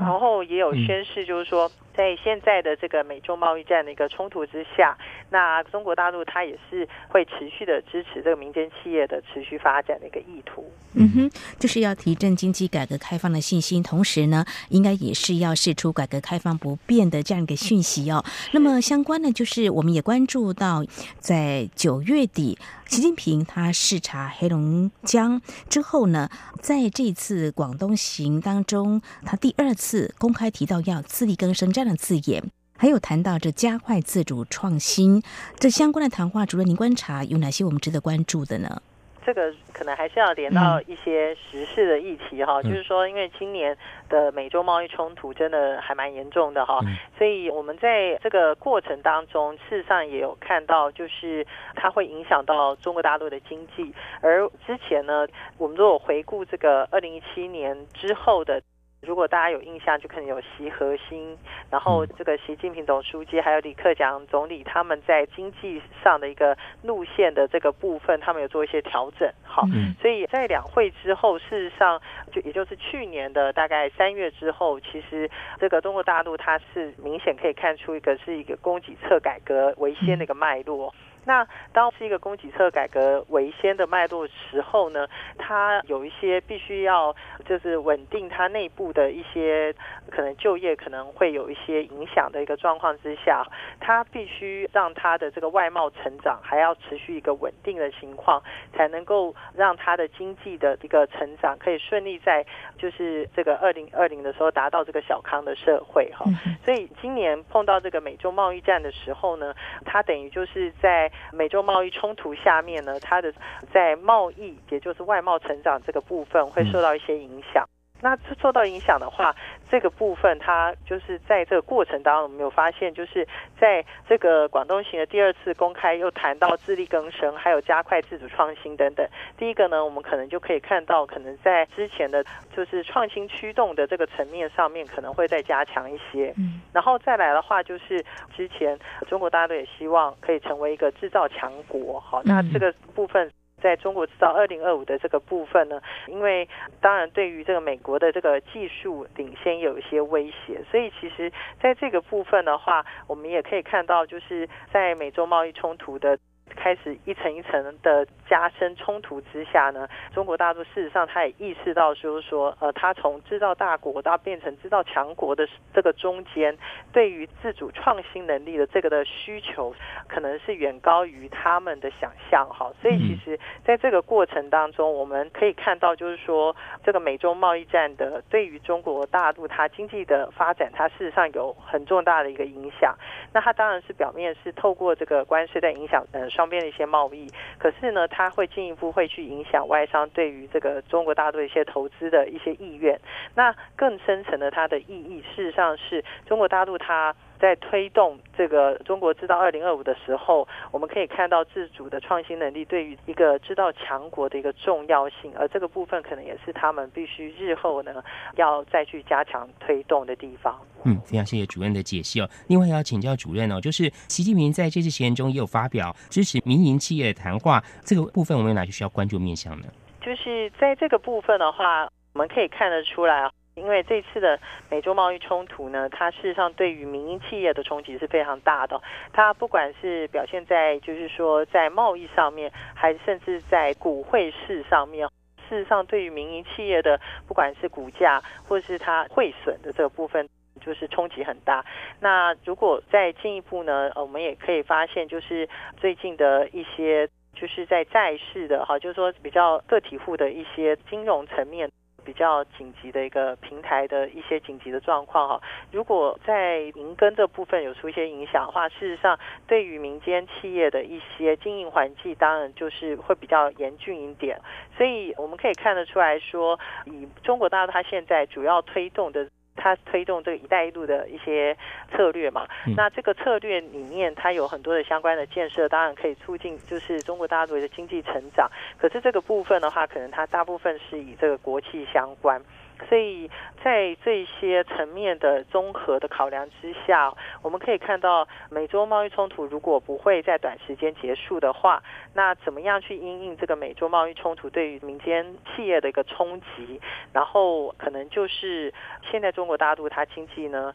[0.00, 1.70] 然后也有宣示，就是说。
[1.94, 4.98] 在现在的这个美中贸易战的一个冲突之下，
[5.30, 10.64] 那中国大陆它也是会持续的支持这个民间企业的持续发展的一个意图。
[10.92, 18.24] 嗯哼，就是要提振经济改革开放的信心，同时呢，应该也是要释出改革开放不变的这样一个讯息哦。
[18.52, 20.84] 那么相关的就是我们也关注到，
[21.18, 22.56] 在九月底，
[22.86, 32.44] 习近平他视察黑龙江之后呢，在这次广东行当中，他第二次公开提到要自力更生这样的字眼，
[32.76, 35.22] 还有谈到这加快自主创新
[35.56, 38.82] 这相关的谈话，主任您观察有哪些我们值得关注的呢？
[39.24, 43.74] 这个可能还是要连到一些时事的议题哈，就是说，因为今年
[44.06, 46.78] 的美洲贸易冲突真的还蛮严重的哈，
[47.16, 53.94] 所以我们在这个过程当中，事实上也有看到，就是它会影响到中国大陆的经济。
[54.20, 58.60] 而之前呢，我们如果回顾这个二零一七年之后的。
[59.06, 61.36] 如果大家有印象，就可能有习核心，
[61.70, 69.30] 然后这个习近平总书记还有李克强总理，他们在经济上的一个路线的这个部分，他们有做一些调整。
[69.42, 69.66] 好，
[70.00, 72.00] 所以在两会之后，事实上
[72.32, 80.94] 就也就是去年的大概三月之后，其实这个中国大陆它是明显可以看出一个是一个供给侧改革为先的一个脉络。
[81.24, 85.06] 那当是一个供给侧改革为先的脉络时候呢，
[85.38, 87.14] 它有一些必须要
[87.44, 89.74] 就是稳定它内部的一些
[90.10, 93.46] 可能就业可能会有一些影响的一个状况之下，
[93.80, 98.42] 它必须让它的这个外贸成长还要持续一个稳定的情况，
[98.74, 102.44] 才能够让它的经济的一个成长可以顺利在
[102.78, 106.24] 就是这个二零二零的时候达到这个小康的社会哈。
[106.64, 109.54] 所以今年碰到这个美洲贸易战的时候呢，
[109.84, 113.32] 它等于就是在美洲贸易冲突下面呢，它的
[113.72, 117.68] 在贸易也就是外贸成长这个部分会受到一些影响。
[118.04, 119.34] 那受到影响的话，
[119.70, 123.26] 这个部分它就是在这个过程当中，我们有发现，就是
[123.58, 129.08] 在这个广东行的第二次公开又谈到自力更生，还有加快自主创新等等。
[129.38, 132.22] 第一个呢，我们可能就可以看到，可能在之前的
[132.54, 136.30] 就是创新驱动的这个层面上面，可能会再加强一些。
[136.36, 138.04] 嗯，然后再来的话，就是
[138.36, 138.78] 之前
[139.08, 141.98] 中国大家都也希望可以成为一个制造强国。
[141.98, 143.32] 好，那这个部分。
[143.64, 146.46] 在中国制造二零二五的这个部分呢，因为
[146.82, 156.18] 当然对于这个美国的这个技术领先有一些威胁，所以其实在这个部分的话，我们也可以看到，就是在美洲贸易冲突的。
[156.56, 166.56] 开始一层一层的加深冲突之下呢，中国大陆事实上他也意识到，就是说，呃，他从制造大国到变成制造强国的这个中间，
[166.92, 169.74] 对于自主创新能力的这个的需求，
[170.08, 172.46] 可能是远高于他们的想象。
[172.48, 182.94] 哈，所以其实在这个过程当中，我们可以看到，就是说，这个美中贸易战的对于中国大陆它经济的发展，它事实上有很重大的一个影响。
[183.32, 186.44] 那它当然是表面是透过这个关税在影响，呃，双。
[186.48, 187.26] 边的一些贸易，
[187.58, 193.00] 可是呢，它会进一步会去影响外商对于这个中国大陆一些投资的一些意愿。
[193.34, 197.14] 那更深层的它的意义，事实上是中国大陆它。
[197.44, 208.02] 在推动这个中国制造二零二五的时候，我们可以看到自主的创新能力对于一个制造强国的一个重要性，而这个部分可能也是他们必须日后呢
[208.36, 210.58] 要再去加强推动的地方。
[210.84, 212.26] 嗯，非常谢谢主任的解析哦。
[212.48, 219.66] 另外要请教主任哦，就是习近平在这次协言中也有发表支持民营企业的谈话，这个部分我们有哪些需要关注面向呢？
[220.00, 221.84] 就是在这个部分的话，
[222.14, 223.30] 我们可以看得出来。
[223.54, 224.38] 因为这次的
[224.68, 228.80] 美洲贸易冲突呢，它事实上对于民营企业的冲击是非常大的。
[229.12, 235.08] 它不管是表现在就是说在贸易上面，还甚至在股汇市上面，
[235.48, 240.28] 事实上对于民营企业的不管是股价或是它汇损的这个部分，
[240.60, 241.64] 就是冲击很大。
[242.00, 251.70] 那如果再进一步呢，我们也可以发现，就是最近的一些就是在债市的哈，就是说比较个体户的一些金融层面。
[252.04, 255.40] 比较紧急的一个平台的一些紧急的状况哈，
[255.72, 264.38] 如果在银根这部分有出一些影响的话，事实上对于民间企业的一些经营环境，当然就是会比较严峻一点。
[264.76, 269.26] 所以我们可以看得出来说，以中国大陆它现在主要推动的。
[269.64, 271.56] 它推动这个“一带一路”的一些
[271.90, 272.46] 策略嘛，
[272.76, 278.50] 那这个策略里面它有很多的相关的建设，当然可以促进就是中国大陆的经济成长。
[278.78, 282.42] 可是这个部分的话，可能它大部分是以这个国企相关。
[282.88, 283.30] 所以
[283.62, 291.80] 在这些层面的综合的考量之下，我们可以看到，美洲贸易冲突如果不会在短时间结束的话，
[292.14, 296.80] 那怎么样去因应这个美洲贸易冲突对于民间企业的一个冲击？
[297.12, 298.74] 然后可能就是
[299.08, 300.74] 现在中国不大度他亲戚呢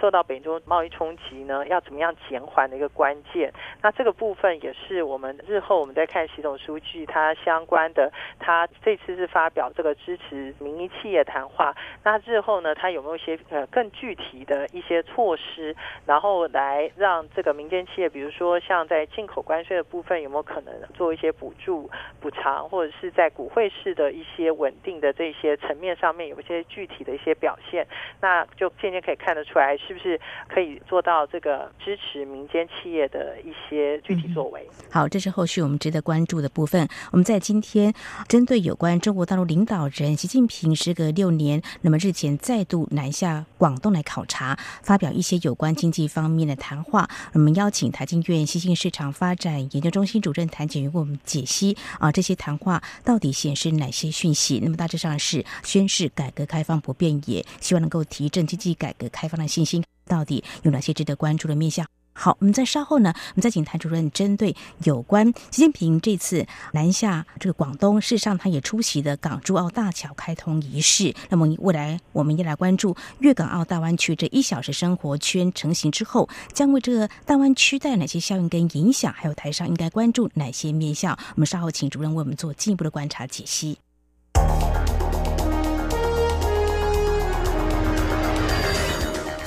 [0.00, 3.52] 受到北中贸易冲击呢，要怎么样减缓的一个关键？
[3.82, 11.74] 那这个部分也是我们日后我们在看习总书记他相关的，他这次是发表这个支持民营企业谈话。
[12.04, 15.74] 那日后呢，他有没有一些呃更具体的一些措施，
[16.06, 21.90] 然后来让这个民间企业，比如说像在进口关税的部分，有没有可能做一些补助、
[22.20, 27.84] 补偿，或者是在股汇市的一些稳定的这些层面上面有一些具体的一些表现？
[28.20, 29.76] 那就渐渐可以看得出来。
[29.88, 34.68] 是不是可以做到这个支持民间企业的一些具体作为？
[34.90, 36.86] 好，这是后续我们值得关注的部分。
[37.10, 37.94] 我们在今天
[38.28, 47.08] 针对有关中国大陆领导人习近平时隔六年，那么日前再度南下广东来考察，发表一些有关经济方面的谈话。
[47.32, 54.60] 我们邀请台经院新兴市场发展研究中心主任谭景云为我们解析啊，这些谈话到底显示哪些讯息？
[54.62, 59.77] 那么大致上是宣示改革开放不变，也希望能够提振经济改革开放的信心。
[60.08, 61.86] 到底有哪些值得关注的面向？
[62.20, 71.14] 好，我们在稍后呢，我们再请谭主任针对有关习近平这次南下这个广东，事实上他也出席的港珠澳大桥开通仪式。
[71.28, 81.16] 那么未来我们也来关注粤港澳大湾区这一小时生活圈成型之后，将为这个大湾区带来哪些效应跟影响，还有台上应该关注哪些面向？
[81.36, 83.78] 我们稍后请主任为我们做进一步的观察解析。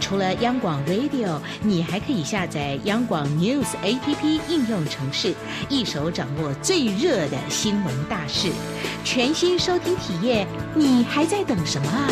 [0.00, 5.34] 除了央广 Radio，你还可以下载央广 News APP 应用程式，
[5.68, 8.50] 一手掌握最热的新闻大事，
[9.04, 12.08] 全新收听体验，你还在等什么啊？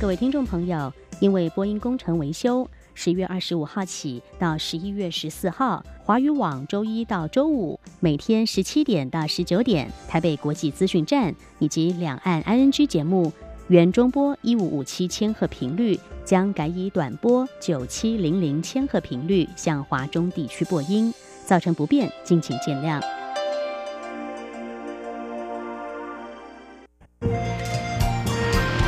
[0.00, 2.68] 各位听众朋友，因为播音工程维修。
[2.96, 13.32] 十月二十五号起到十一月十四号，华语网周一到周五每天十七点到十九点，台北国际资讯站以及两岸 ING 节目
[13.68, 21.10] 原中波一五五七千赫频率将改以短波九七零零千赫频率向华中地区播音，
[21.46, 23.00] 造成不便，敬请见谅。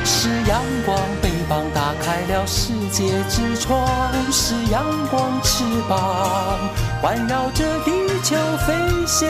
[0.05, 1.26] 是阳光。
[2.47, 3.77] 世界之窗，
[4.31, 5.99] 是阳光翅膀
[7.03, 7.91] 环绕着地
[8.23, 8.37] 球
[8.67, 8.73] 飞
[9.07, 9.27] 翔。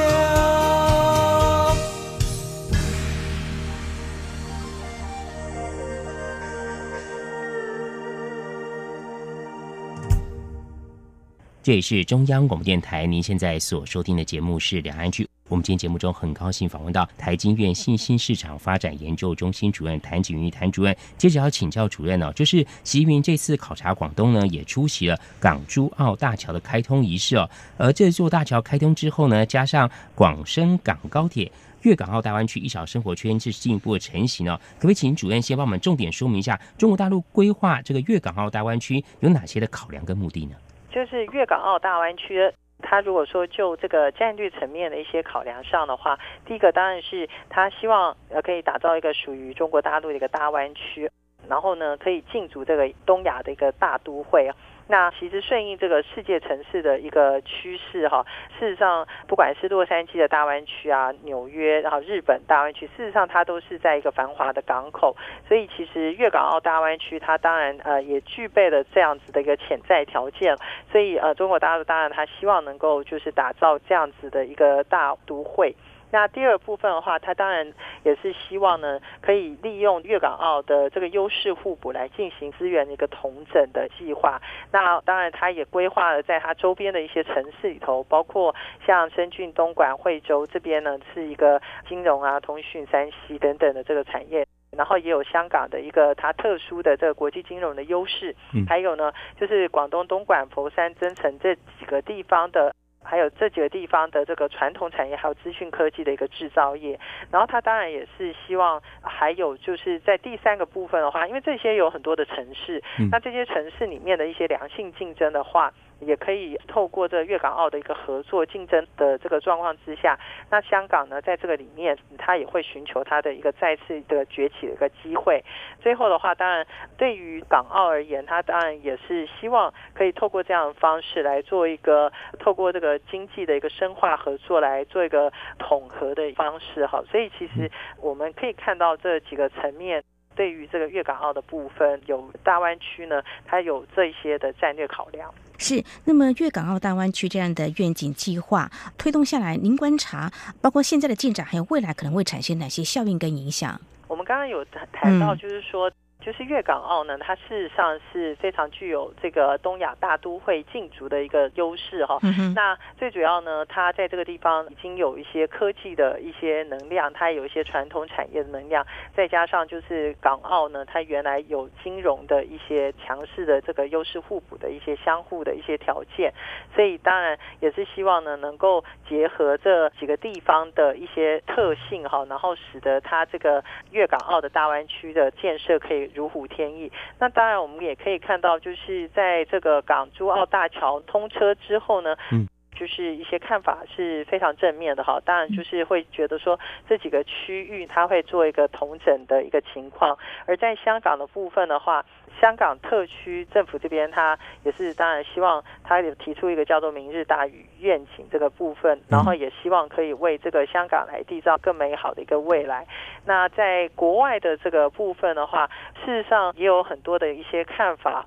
[11.67, 15.25] 这里是中央广播电台，您现在所收听的节目是《两岸剧》。
[15.49, 20.97] 我们今天节目中很高兴访问到台经院信心市场发展研究中心主任谭景瑜谭主任。
[21.19, 27.51] 接着要请教主任哦，就是习近平这次考察广东呢，也出席了港珠澳大桥的开通仪式哦。
[27.77, 31.51] 而这座大桥开通之后呢，加上广深港高铁，
[31.83, 34.57] 粤港澳大湾区一小生活圈是进一步的成型哦。
[34.77, 40.55] 可不可以请主任先帮我们重点说明一下，中国大陆规划这个粤港澳大湾区有哪些的考量跟目的呢？
[40.97, 42.51] 就是粤港澳大湾区。
[42.82, 51.11] 它如果说就这个战略层面的一些考量上的话，第一个当然是他希望呃可以打造一个属于中国大陆的一个大湾区，
[51.47, 54.51] 然后呢可以进驻这个东亚的一个大都会。
[54.89, 58.24] 那其实顺应这个世界城市的一个趋势哈，
[58.59, 65.16] 事实上不管是洛杉矶的大湾区啊、纽约，然后日本大湾区，事实上它都是在一个繁华的港口，
[65.49, 70.57] 所以其实粤港澳大湾区它当然呃也具备了这样子的一个潜在条件，
[70.93, 75.74] 所以呃中国大陆当然它希望能够就是打造这样子的一个大都会。
[76.11, 77.73] 那第二部分的话，它当然
[78.05, 84.41] 也是希望呢，可以利用粤港澳的这个优势互补来进行资源的一个同整的计划。
[84.71, 88.55] 那当然，它也规划了在它周边的一些城市里头，包括
[88.87, 94.47] 像深圳、东莞、惠州这边呢，是一个金融啊、通讯、山西等等的这个产业。
[94.77, 98.35] 然后也有香港的一个它特殊的这个国际金融的优势。
[98.69, 102.75] 还有呢，就是广东东莞、佛山、增城这几个地方的。
[103.07, 106.99] 还有这几个地方的这个传统产业，还有资讯科技的一个制造业，
[107.31, 120.18] 然后它当然也是希望还有就是在第三个部分的话，因为这些有很多的城市，那这些城市里面的一些良性竞争的话，也可以透过这粤港澳的一个合作竞争的这个状况之下，
[120.51, 125.42] 那香港呢，在这个里面，它也会寻求它的一个再次的崛起的一个机会。
[125.80, 126.66] 最后的话，当然
[126.99, 137.03] 对于港澳而言，它当然也是希望可以透过这样的方式来做一个透过这个经济的一个深化合作，来做一个统合的方式哈。
[137.11, 137.70] 所以其实
[138.01, 140.03] 我们可以看到这几个层面。
[140.36, 145.32] 对于这个粤港澳的部分，有大湾区呢，它有这一些的战略考量。
[145.59, 153.81] 是，那么粤港澳大湾区这样的愿景计划推动下来，您观察，包括现在的进展，还有未来可能会产生哪些效应跟影响？
[154.09, 155.91] 我们刚刚有谈到，就是说。
[156.27, 162.18] 就是粤港澳呢，它事实上是非常具有这个东亚大都会竞逐的一个优势哈。
[162.53, 176.35] 那最主要呢，它在这个地方已经有一些科技的一些能量，它有一些传统产业的能量，再加上就是港澳呢，它原来有金融的一些强势的这个优势互补的一些相互的一些条件，
[176.74, 183.62] 所以当然也是希望呢，能够结合这几个地方的一些特性哈，然后使得它这个
[183.93, 186.11] 粤港澳的大湾区的建设可以。
[186.17, 186.91] 如虎添翼。
[187.21, 192.49] 那当然，我们也可以看到，就是在这个港珠澳大桥通车之后呢，嗯，
[192.79, 195.20] 就是一些看法是非常正面的哈。
[195.24, 196.59] 当然，就是会觉得说
[196.89, 200.16] 这几个区域它会做一个同整的一个情况。
[200.47, 202.05] 而在香港的部分的话，
[202.41, 212.87] 香港特区政府这边，他也是当然希望他也提出一个叫做“明日大屿愿景”这个部分，然后也希望可以为这个香港来缔造更美好的一个未来。
[213.24, 215.66] 那在国外的这个部分的话，
[216.05, 218.27] 事实上也有很多的一些看法。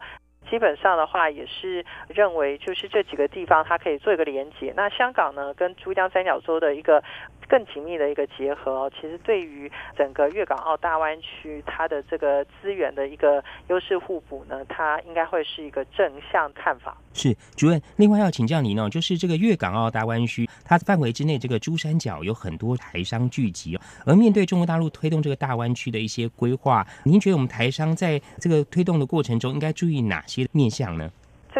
[0.50, 4.74] 基本上的话，也是认为就是这几个地方它可以做一个连接。
[4.76, 7.04] 那香港呢，跟珠江三角洲的一个
[7.50, 16.96] 更紧密的一个结合，哦其实对于整个粤港澳大湾区它的这个资源的一个优势互补呢，它应该会是一个正向看法。
[17.14, 31.12] 是主任，另外要请教您哦，就是这个粤港澳大湾区，它范围之内这个珠三角有很多台商聚集哦，而面对中国大陆推动这个大湾区的一些规划，您觉得我们台商在这个推动的过程中应该注意哪些面向呢？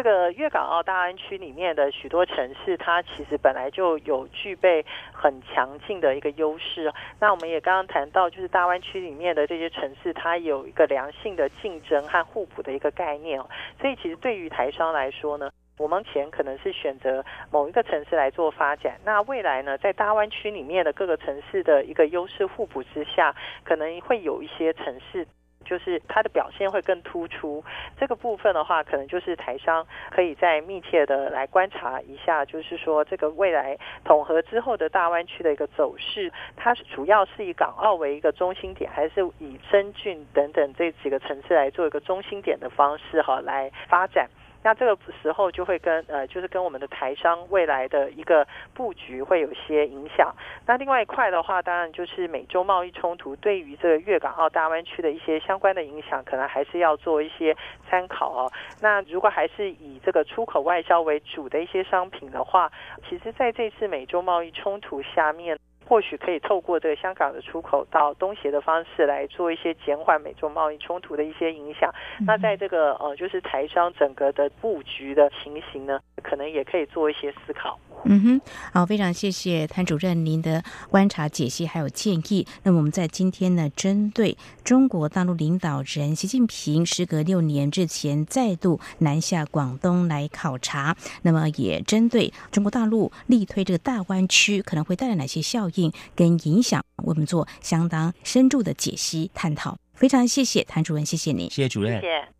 [0.02, 4.82] 这个粤港澳大湾区里面的许多城市，它其实本来就有具备
[5.12, 6.90] 很强劲的一个优势。
[7.20, 13.38] 那我们也刚刚谈到，就是大湾区里面的这些城市，它有一个良性的竞争和互补的一个概念。
[13.78, 17.22] 所以，其实对于台商来说呢，我们前可能是选择
[17.52, 18.98] 某一个城市来做发展。
[19.04, 23.34] 那未来呢，在大湾区里面的各个城市的一个优势互补之下，
[23.64, 25.26] 可能会有一些城市。
[25.64, 27.62] 就是它的表现会更突出，
[27.98, 44.28] 这个部分的话，可能就是台商可以再密切的来观察一下，就是说这个未来统合之后的大湾区的一个走势，它是主要是以港澳为一个中心点，还是以深圳等等这几个城市来做一个中心点的方式哈来发展。
[44.62, 50.34] 那这个时候就会跟呃，就是跟我们的台商未来的一个布局会有些影响。
[50.66, 57.56] 那另外一块的话，当然就是美洲贸易冲突对于这个粤港澳大湾区的一些相关的影响，可能还是要做一些
[57.88, 58.52] 参考哦。
[58.82, 62.70] 那如果还是以这个出口外销为主的一些商品的话，
[63.08, 65.58] 其实在这次美洲贸易冲突下面。
[65.90, 71.92] 或许可以透过这个香港的出口到东协的方式来做一些减缓美中贸易冲突的一些影响。
[72.24, 77.76] 那在这个呃，就是台商整个的布局的情形呢，可能也可以做一些思考。
[78.04, 78.40] 嗯哼，
[78.72, 82.46] 好，非常谢谢谭主任您的观察、解析还有建议。
[82.62, 99.76] 那么我们在今天呢，针对中国大陆领导人习近平时隔六年之前再度南下广东来考察，那么也针对中国大陆力推这个大湾区可能会带来哪些效应跟影响，我们做相当深入的解析探讨。
[99.94, 102.39] 非常谢谢谭主任，谢谢你，谢谢主任，谢谢。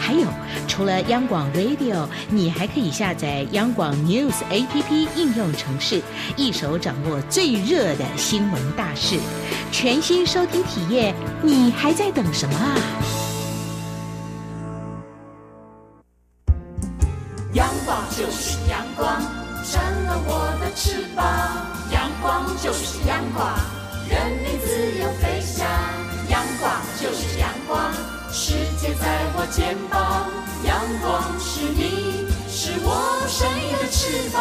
[0.00, 0.26] 还有，
[0.66, 6.02] 除了央广 Radio，你还可以下载央广 News APP 应用程式，
[6.36, 9.20] 一手掌握最热的新闻大事，
[9.70, 12.74] 全新收听体验，你还在等什么啊？
[17.52, 19.20] 阳光就是阳光，
[19.64, 21.26] 成了我的翅膀。
[21.92, 23.46] 阳光就是阳光，
[24.08, 25.66] 人民自由飞翔。
[26.28, 28.09] 阳光就是阳光。
[28.50, 30.28] 世界在我肩膀，
[30.64, 34.36] 阳光是你，是我生命的翅膀。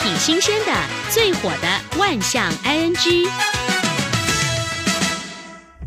[0.00, 0.72] 挺新鲜的，
[1.10, 3.28] 最火的万象 ING。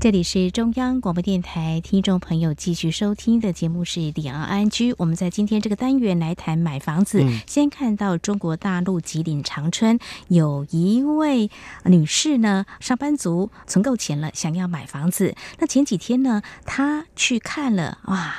[0.06, 4.93] 这里是中央广播电台，听众朋友继续收听的节目是《李昂安居》。
[4.99, 7.26] 我们在今天这个单元来谈买房子。
[7.47, 9.97] 先看到中国大陆吉林长春
[10.28, 11.49] 有一位
[11.86, 15.34] 女士呢，上班族存够钱了，想要买房子。
[15.58, 18.36] 那前几天呢，她去看了，哇，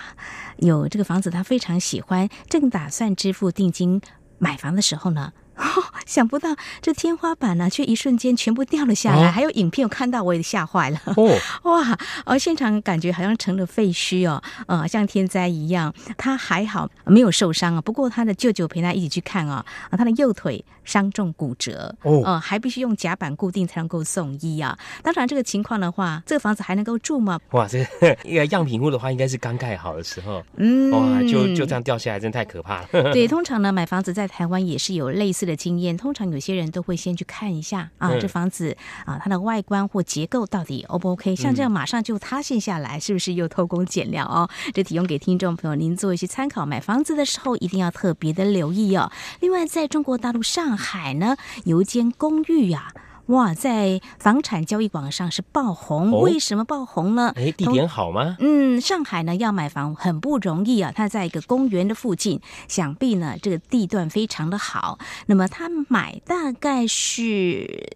[0.58, 4.00] 有这个房子，她非常喜欢，正打算支付定金
[4.38, 5.32] 买房的时候呢。
[6.06, 9.30] 想不到这天花板呢，却一瞬间全部掉了下来。
[9.30, 11.00] 还有影片我看到，我也吓坏了。
[11.16, 11.98] 哦， 哇！
[12.24, 15.92] 而现场感觉好像成了废墟哦，呃，像天灾一样。
[16.16, 24.78] 他还好没有受伤啊，不过他的舅舅陪他一起去看啊，啊，他的右腿伤重骨折哦，还必须用夹板固定才能够送医啊。
[25.02, 27.40] 当然，这个情况的话，这个房子还能够住吗？
[27.52, 32.88] 哇，这个 一个样品屋的话，应该是刚盖好的时候，嗯，哇，就就这样掉下来，真太可怕了。
[33.12, 35.45] 对，通常呢，买房子在台湾也是有类似。
[35.46, 41.34] 的经验，通常有些人都会先去看一下啊，这房子啊，它的外观或结构到底 O 不 OK？
[41.36, 44.50] 像这样马上就塌陷下来，是不是又偷工减料哦？
[44.74, 46.66] 这提供给听众朋友您做一些参考。
[46.66, 49.10] 买房子的时候一定要特别的留意哦。
[49.40, 52.92] 另外，在中国大陆上海呢，有一间公寓呀。
[53.26, 57.32] 哇，在房产交易网上是爆红，为什么爆红呢？
[57.34, 58.36] 哎，地点好吗？
[58.38, 64.98] 嗯，上海呢要买房很不容易啊，它在一个公园的附近，想必呢这个地段非常的好。
[65.26, 67.88] 那么他买大概是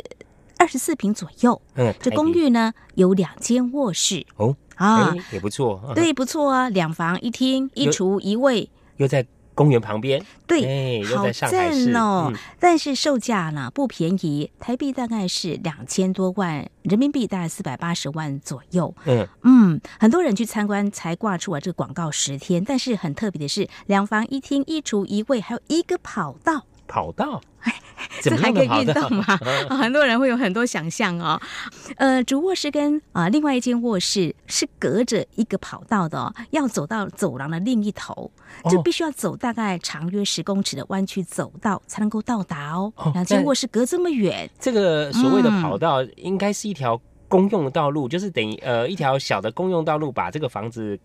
[0.59, 9.25] 二十四平左右，嗯，这公寓呢有两间卧室哦，啊也不错，对，不错啊，两房一厅一厨一卫，又在。
[9.61, 12.33] 公园旁边，对，好赞哦！
[12.59, 18.95] 但是售价呢不便宜，台币大概是两千多万，人民币大概四百八十万左右。
[19.05, 26.65] 嗯嗯，很多人去参观才挂出啊这个广告十天，但是很特别的是，两房一厅一厨一卫，还有一个跑道。
[26.89, 27.39] 跑道，
[28.31, 29.25] 这还可以运动吗？
[29.71, 31.41] 很多人会有很多想象哦。
[31.97, 38.31] 呃，主卧室跟啊另外一间卧室是隔着一个跑道的哦，要走到走廊的另一头，
[38.71, 42.93] 就必须要走大概长约十公尺的弯曲走道才能够到达哦。
[43.15, 50.99] 两间卧室隔这么远，这个所谓的跑道应该是一条公用的道路，就是等于呃一条小的公用道路，把这个房子。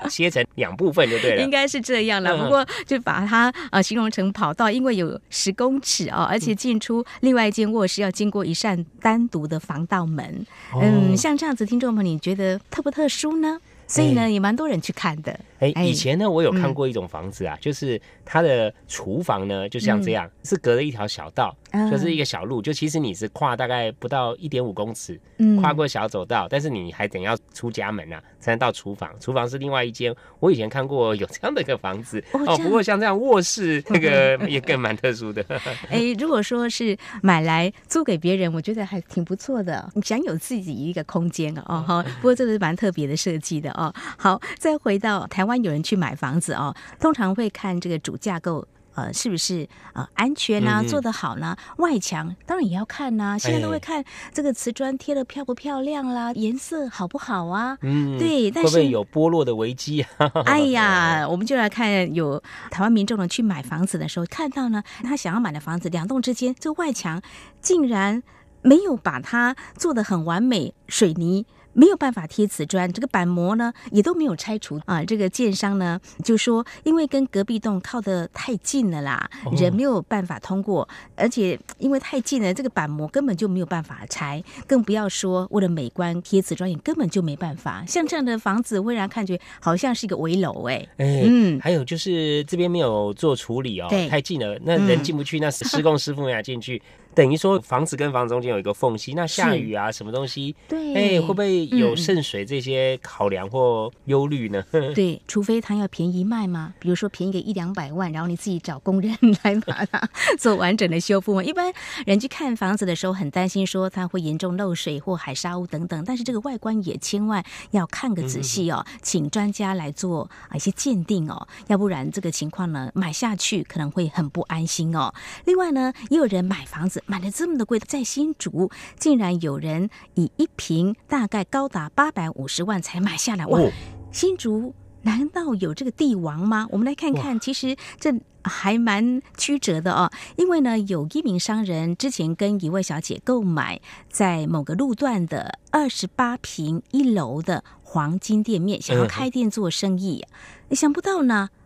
[0.08, 2.36] 切成两部分就对了，应该是这样了。
[2.36, 10.46] 不过就把它呃形容成跑道，因为有十公尺哦，而且进出另外一间卧室要经过一扇单独的防盗门。
[10.80, 13.58] 嗯，像这样子，听众朋友，你觉得特不特殊呢？
[13.90, 15.40] 所以呢，也蛮多人去看的。
[15.60, 21.56] 哎，以前呢，我有看过一种房子啊，就是它的厨房呢，就像这样，是隔了一条小道，
[21.90, 25.20] 就是一个小路，就其实你是跨大概不到一点五公尺，
[25.60, 29.10] 跨过小走道，但是你还等要出家门啊，才能到厨房。
[29.20, 32.56] 厨房是另外一间，我以前看过有这样的一个房子哦。
[32.58, 35.44] 不过像这样卧室那个 也更蛮特殊的。
[35.90, 42.02] 哎，如果说是买来租给别人，我觉得还挺不错的，你享有自己一个空间哦哈。
[42.02, 43.92] 不过这个是蛮特别的设计的哦。
[44.16, 48.66] 好，再回到台湾，有人去买房子哦，通常会看这个主架构。
[48.98, 51.56] 呃是不是呃安全啊，嗯嗯做得好呢？
[51.78, 57.78] 外墙当然也要看呐、现在都会哎看这个瓷砖贴的漂不漂亮啦，颜色好不好啊？
[57.82, 60.30] 嗯，对，但是会不会有剥落的危机啊？
[60.46, 67.22] 哎呀，我们就来看有台湾民众呢去买房子的时候，看到呢他想要买的房子两栋之间，这个外墙
[67.60, 68.22] 竟然
[68.62, 71.46] 没有把它做的很完美，水泥。
[71.78, 74.80] 没有办法贴瓷砖，这个板模呢也都没有拆除。
[74.84, 75.04] 啊。
[75.04, 79.52] 这个建商呢就说，因为跟隔壁栋靠得太近了啦，哦。
[79.56, 87.84] 人没有办法通过，而且因为太近了，这个板模根本就没有办法拆，更不要说为了美观贴瓷砖也根本就没办法。
[87.86, 91.60] 像这样的房子会让人感觉好像是一个围楼哎、哎，嗯。
[91.60, 96.82] 还有就是这边没有做处理哦对，太近了，那人嗯进不去，那施工师傅没法进去，
[97.18, 104.64] 等于说房子跟房子中间有一个缝隙，那下雨啊，什么东西，对哎，会不会有渗水这些考量或忧虑呢？
[104.94, 110.08] 对，除非他要便宜卖嘛，比如说便宜个一两百万，然后你自己找工人来把它
[110.38, 111.42] 做完整的修复嘛。
[111.42, 111.72] 一般
[112.06, 125.12] 人去看房子的时候，很担心说它会严重漏水或海沙污等等，但是这个外观也千万要看个仔细哦，请专家来做啊一些鉴定哦，要不然这个情况呢买下去可能会很不安心哦。
[125.46, 133.58] 另外呢，也有人买房子买了这么的贵，在新竹竟然有人以一瓶大概高达八百五十万才买下来，哇！
[133.58, 133.72] 哦
[134.10, 136.66] 新竹难道有这个帝王吗？
[136.70, 138.10] 我们来看看，其实这
[138.42, 140.10] 还蛮曲折的哦。
[140.36, 143.80] 因为呢，有一名商人之前跟一位小姐购买
[144.10, 150.24] 在某个路段的二十八平一楼的黄金店面，想要嗯开店做生意，
[150.70, 151.57] 想不到呢，哎，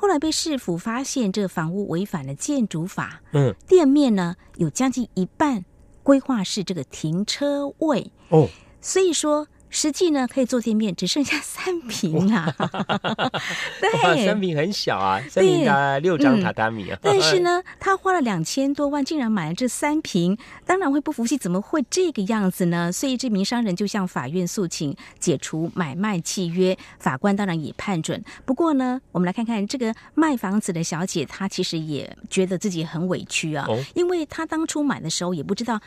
[0.00, 5.62] 后来被市府发现这房屋违反了建筑法，嗯，店面呢有将近一半
[6.02, 8.48] 规划是这个停车位，哦，
[8.80, 12.54] 所以说实际呢可以做店面只剩下 三平啊，
[13.80, 16.98] 对，三平很小啊，三平大概六张榻榻米啊。
[17.00, 22.90] 但是呢，他花了两千多万，竟然买了这三瓶，当然会不服气，怎么会这个样子呢？
[22.90, 28.22] 所以这名商人就向法院诉请解除买卖契约，法官当然也判准。
[28.44, 35.80] 不过呢，我们来看看这个卖房子的小姐，她其实也觉得自己很委屈啊，哦因为她当初买的时候也不知道。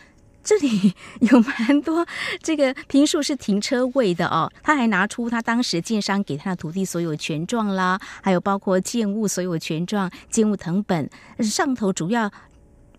[0.43, 2.05] 这里有蛮多
[2.41, 12.29] 这个平数是停车位的哦， 他还拿出他当时建商给他的土地所有权状啦，还有包括建物所有权状、建物成本，上头主要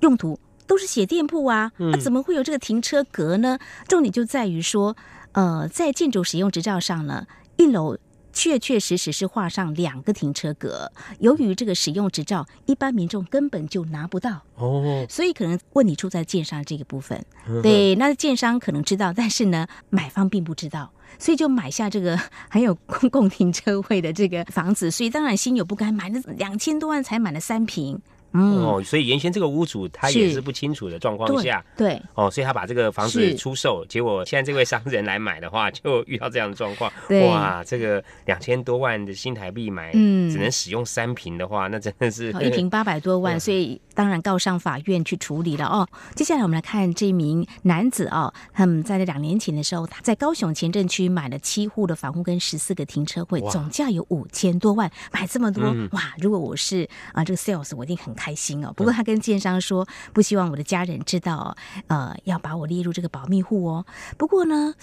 [0.00, 3.58] 用途都是写店铺啊，那、嗯怎么会有这个停车格呢？
[3.86, 4.96] 重点就在于说，
[5.32, 7.26] 呃，在建筑使用执照上呢，
[7.56, 7.98] 一楼。
[8.34, 14.42] 确确实实是画上两个停车格，由于这个使用执照，一般民众根本就拿不到。
[14.56, 17.62] 哦，所以可能问题出在建商这个部分嗯。
[17.62, 28.02] 对，那建商可能知道，但是呢，买方并不知道，所以就买下这个还有公共停车位的这个房子，所以当然心有不甘，买了两千多万才买了三平。
[28.34, 36.92] 嗯，哦，所以原先这个屋主他也是不清楚的状况下，对，哦，所以他把这个房子出售，结果现在这位商人来买的话，就遇到这样的状况，
[37.28, 40.34] 哇，这个两千多万的新台币买，嗯。
[40.34, 45.86] 只能使用三瓶的话，那真的是哦一瓶八百多万， 所以当然告上法院去处理了哦。
[46.16, 55.88] 接下来我们来看这名男子哦，他们在两年前的时候，他在高雄前镇区买了七户的房屋跟十四个停车位，总价有五千多万，买这么多、嗯。
[55.92, 56.14] 哇！
[56.18, 58.72] 如果我是啊、这个 sales，我一定很开心哦。
[58.76, 61.56] 不过他跟建商说，不希望我的家人知道哦，
[61.88, 63.84] 呃，要把我列入这个保密户哦。
[64.16, 64.74] 不过呢，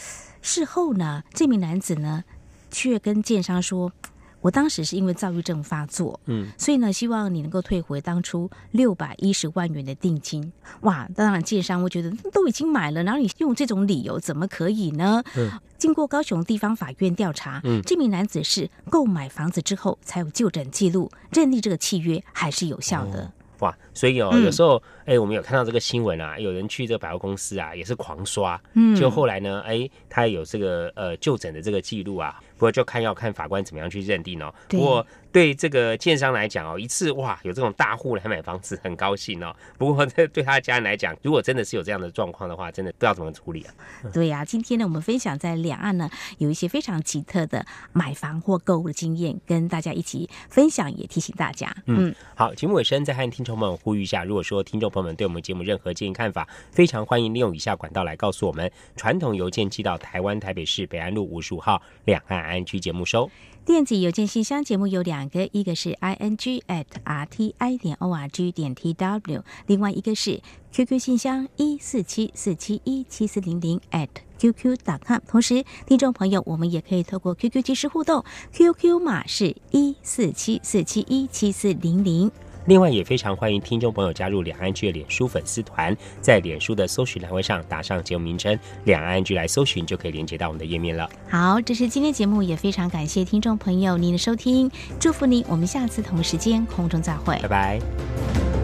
[0.41, 2.25] 事后呢，这名男子呢，
[2.69, 3.93] 却跟建商说。
[4.41, 10.51] 我当时是因为躁郁症发作，嗯，所以呢，希望你能够退回当初六百一十万元的定金。
[10.81, 15.23] 哇，当然建商会觉得都已经买了，然后你用这种理由怎么可以呢？
[15.37, 23.31] 嗯，经过高雄地方法院调查，嗯这名男子是购买房子之后才有就诊记录，认定这个契约还是有效的。
[23.59, 34.53] 哇，所以哦，嗯有时候哎、我们有看到这个新闻啊，有人去这个百货公司啊，也是狂刷，嗯就后来呢，哎、他有这个呃就诊的这个记录啊，不过就看要看法官怎么样去认定哦。
[34.67, 39.55] 不过对这个建商来讲哦，一次哇有这种大户来买房子，很高兴哦。
[39.77, 43.73] 不过这 对他的家人来讲，如果真的是有这样的状况的话，真的不知道怎么处理啊。
[44.13, 51.73] 对呀、今天呢，我们分享在两岸呢有一些非常奇特的买房或购物的经验，跟大家一起分享，也提醒大家。
[51.85, 58.71] 嗯，好，节目尾声再和听众朋友们呼吁一下，如果说听众朋友们对我们节目任何建议看法，非常欢迎利用以下管道来告诉我们。
[58.95, 63.29] 传统邮件寄到台湾台北市北安路五十五号两岸安居节目收。
[63.63, 70.99] 电子邮件信箱节目有两个，一个是 i n g at r t i 点 o r g 点 t w，另外一个是 QQ
[70.99, 75.19] 信箱一四七四七一七四零零 at q q 点 com。
[75.27, 82.31] 同时，听众朋友，我们也可以透过 QQ 即时互动，QQ 码是一四七四七一七四零零。
[82.65, 91.09] 另外，也非常欢迎听众朋友加入两岸剧的脸书粉丝团，在脸书的搜寻栏位上打上节目名称“两岸剧”来搜寻，就可以连接到我们的页面了。
[91.29, 98.60] 好，这是今天节目，也非常感谢听众朋友您的收听，祝福您，我们下次同时间空中再会，拜拜。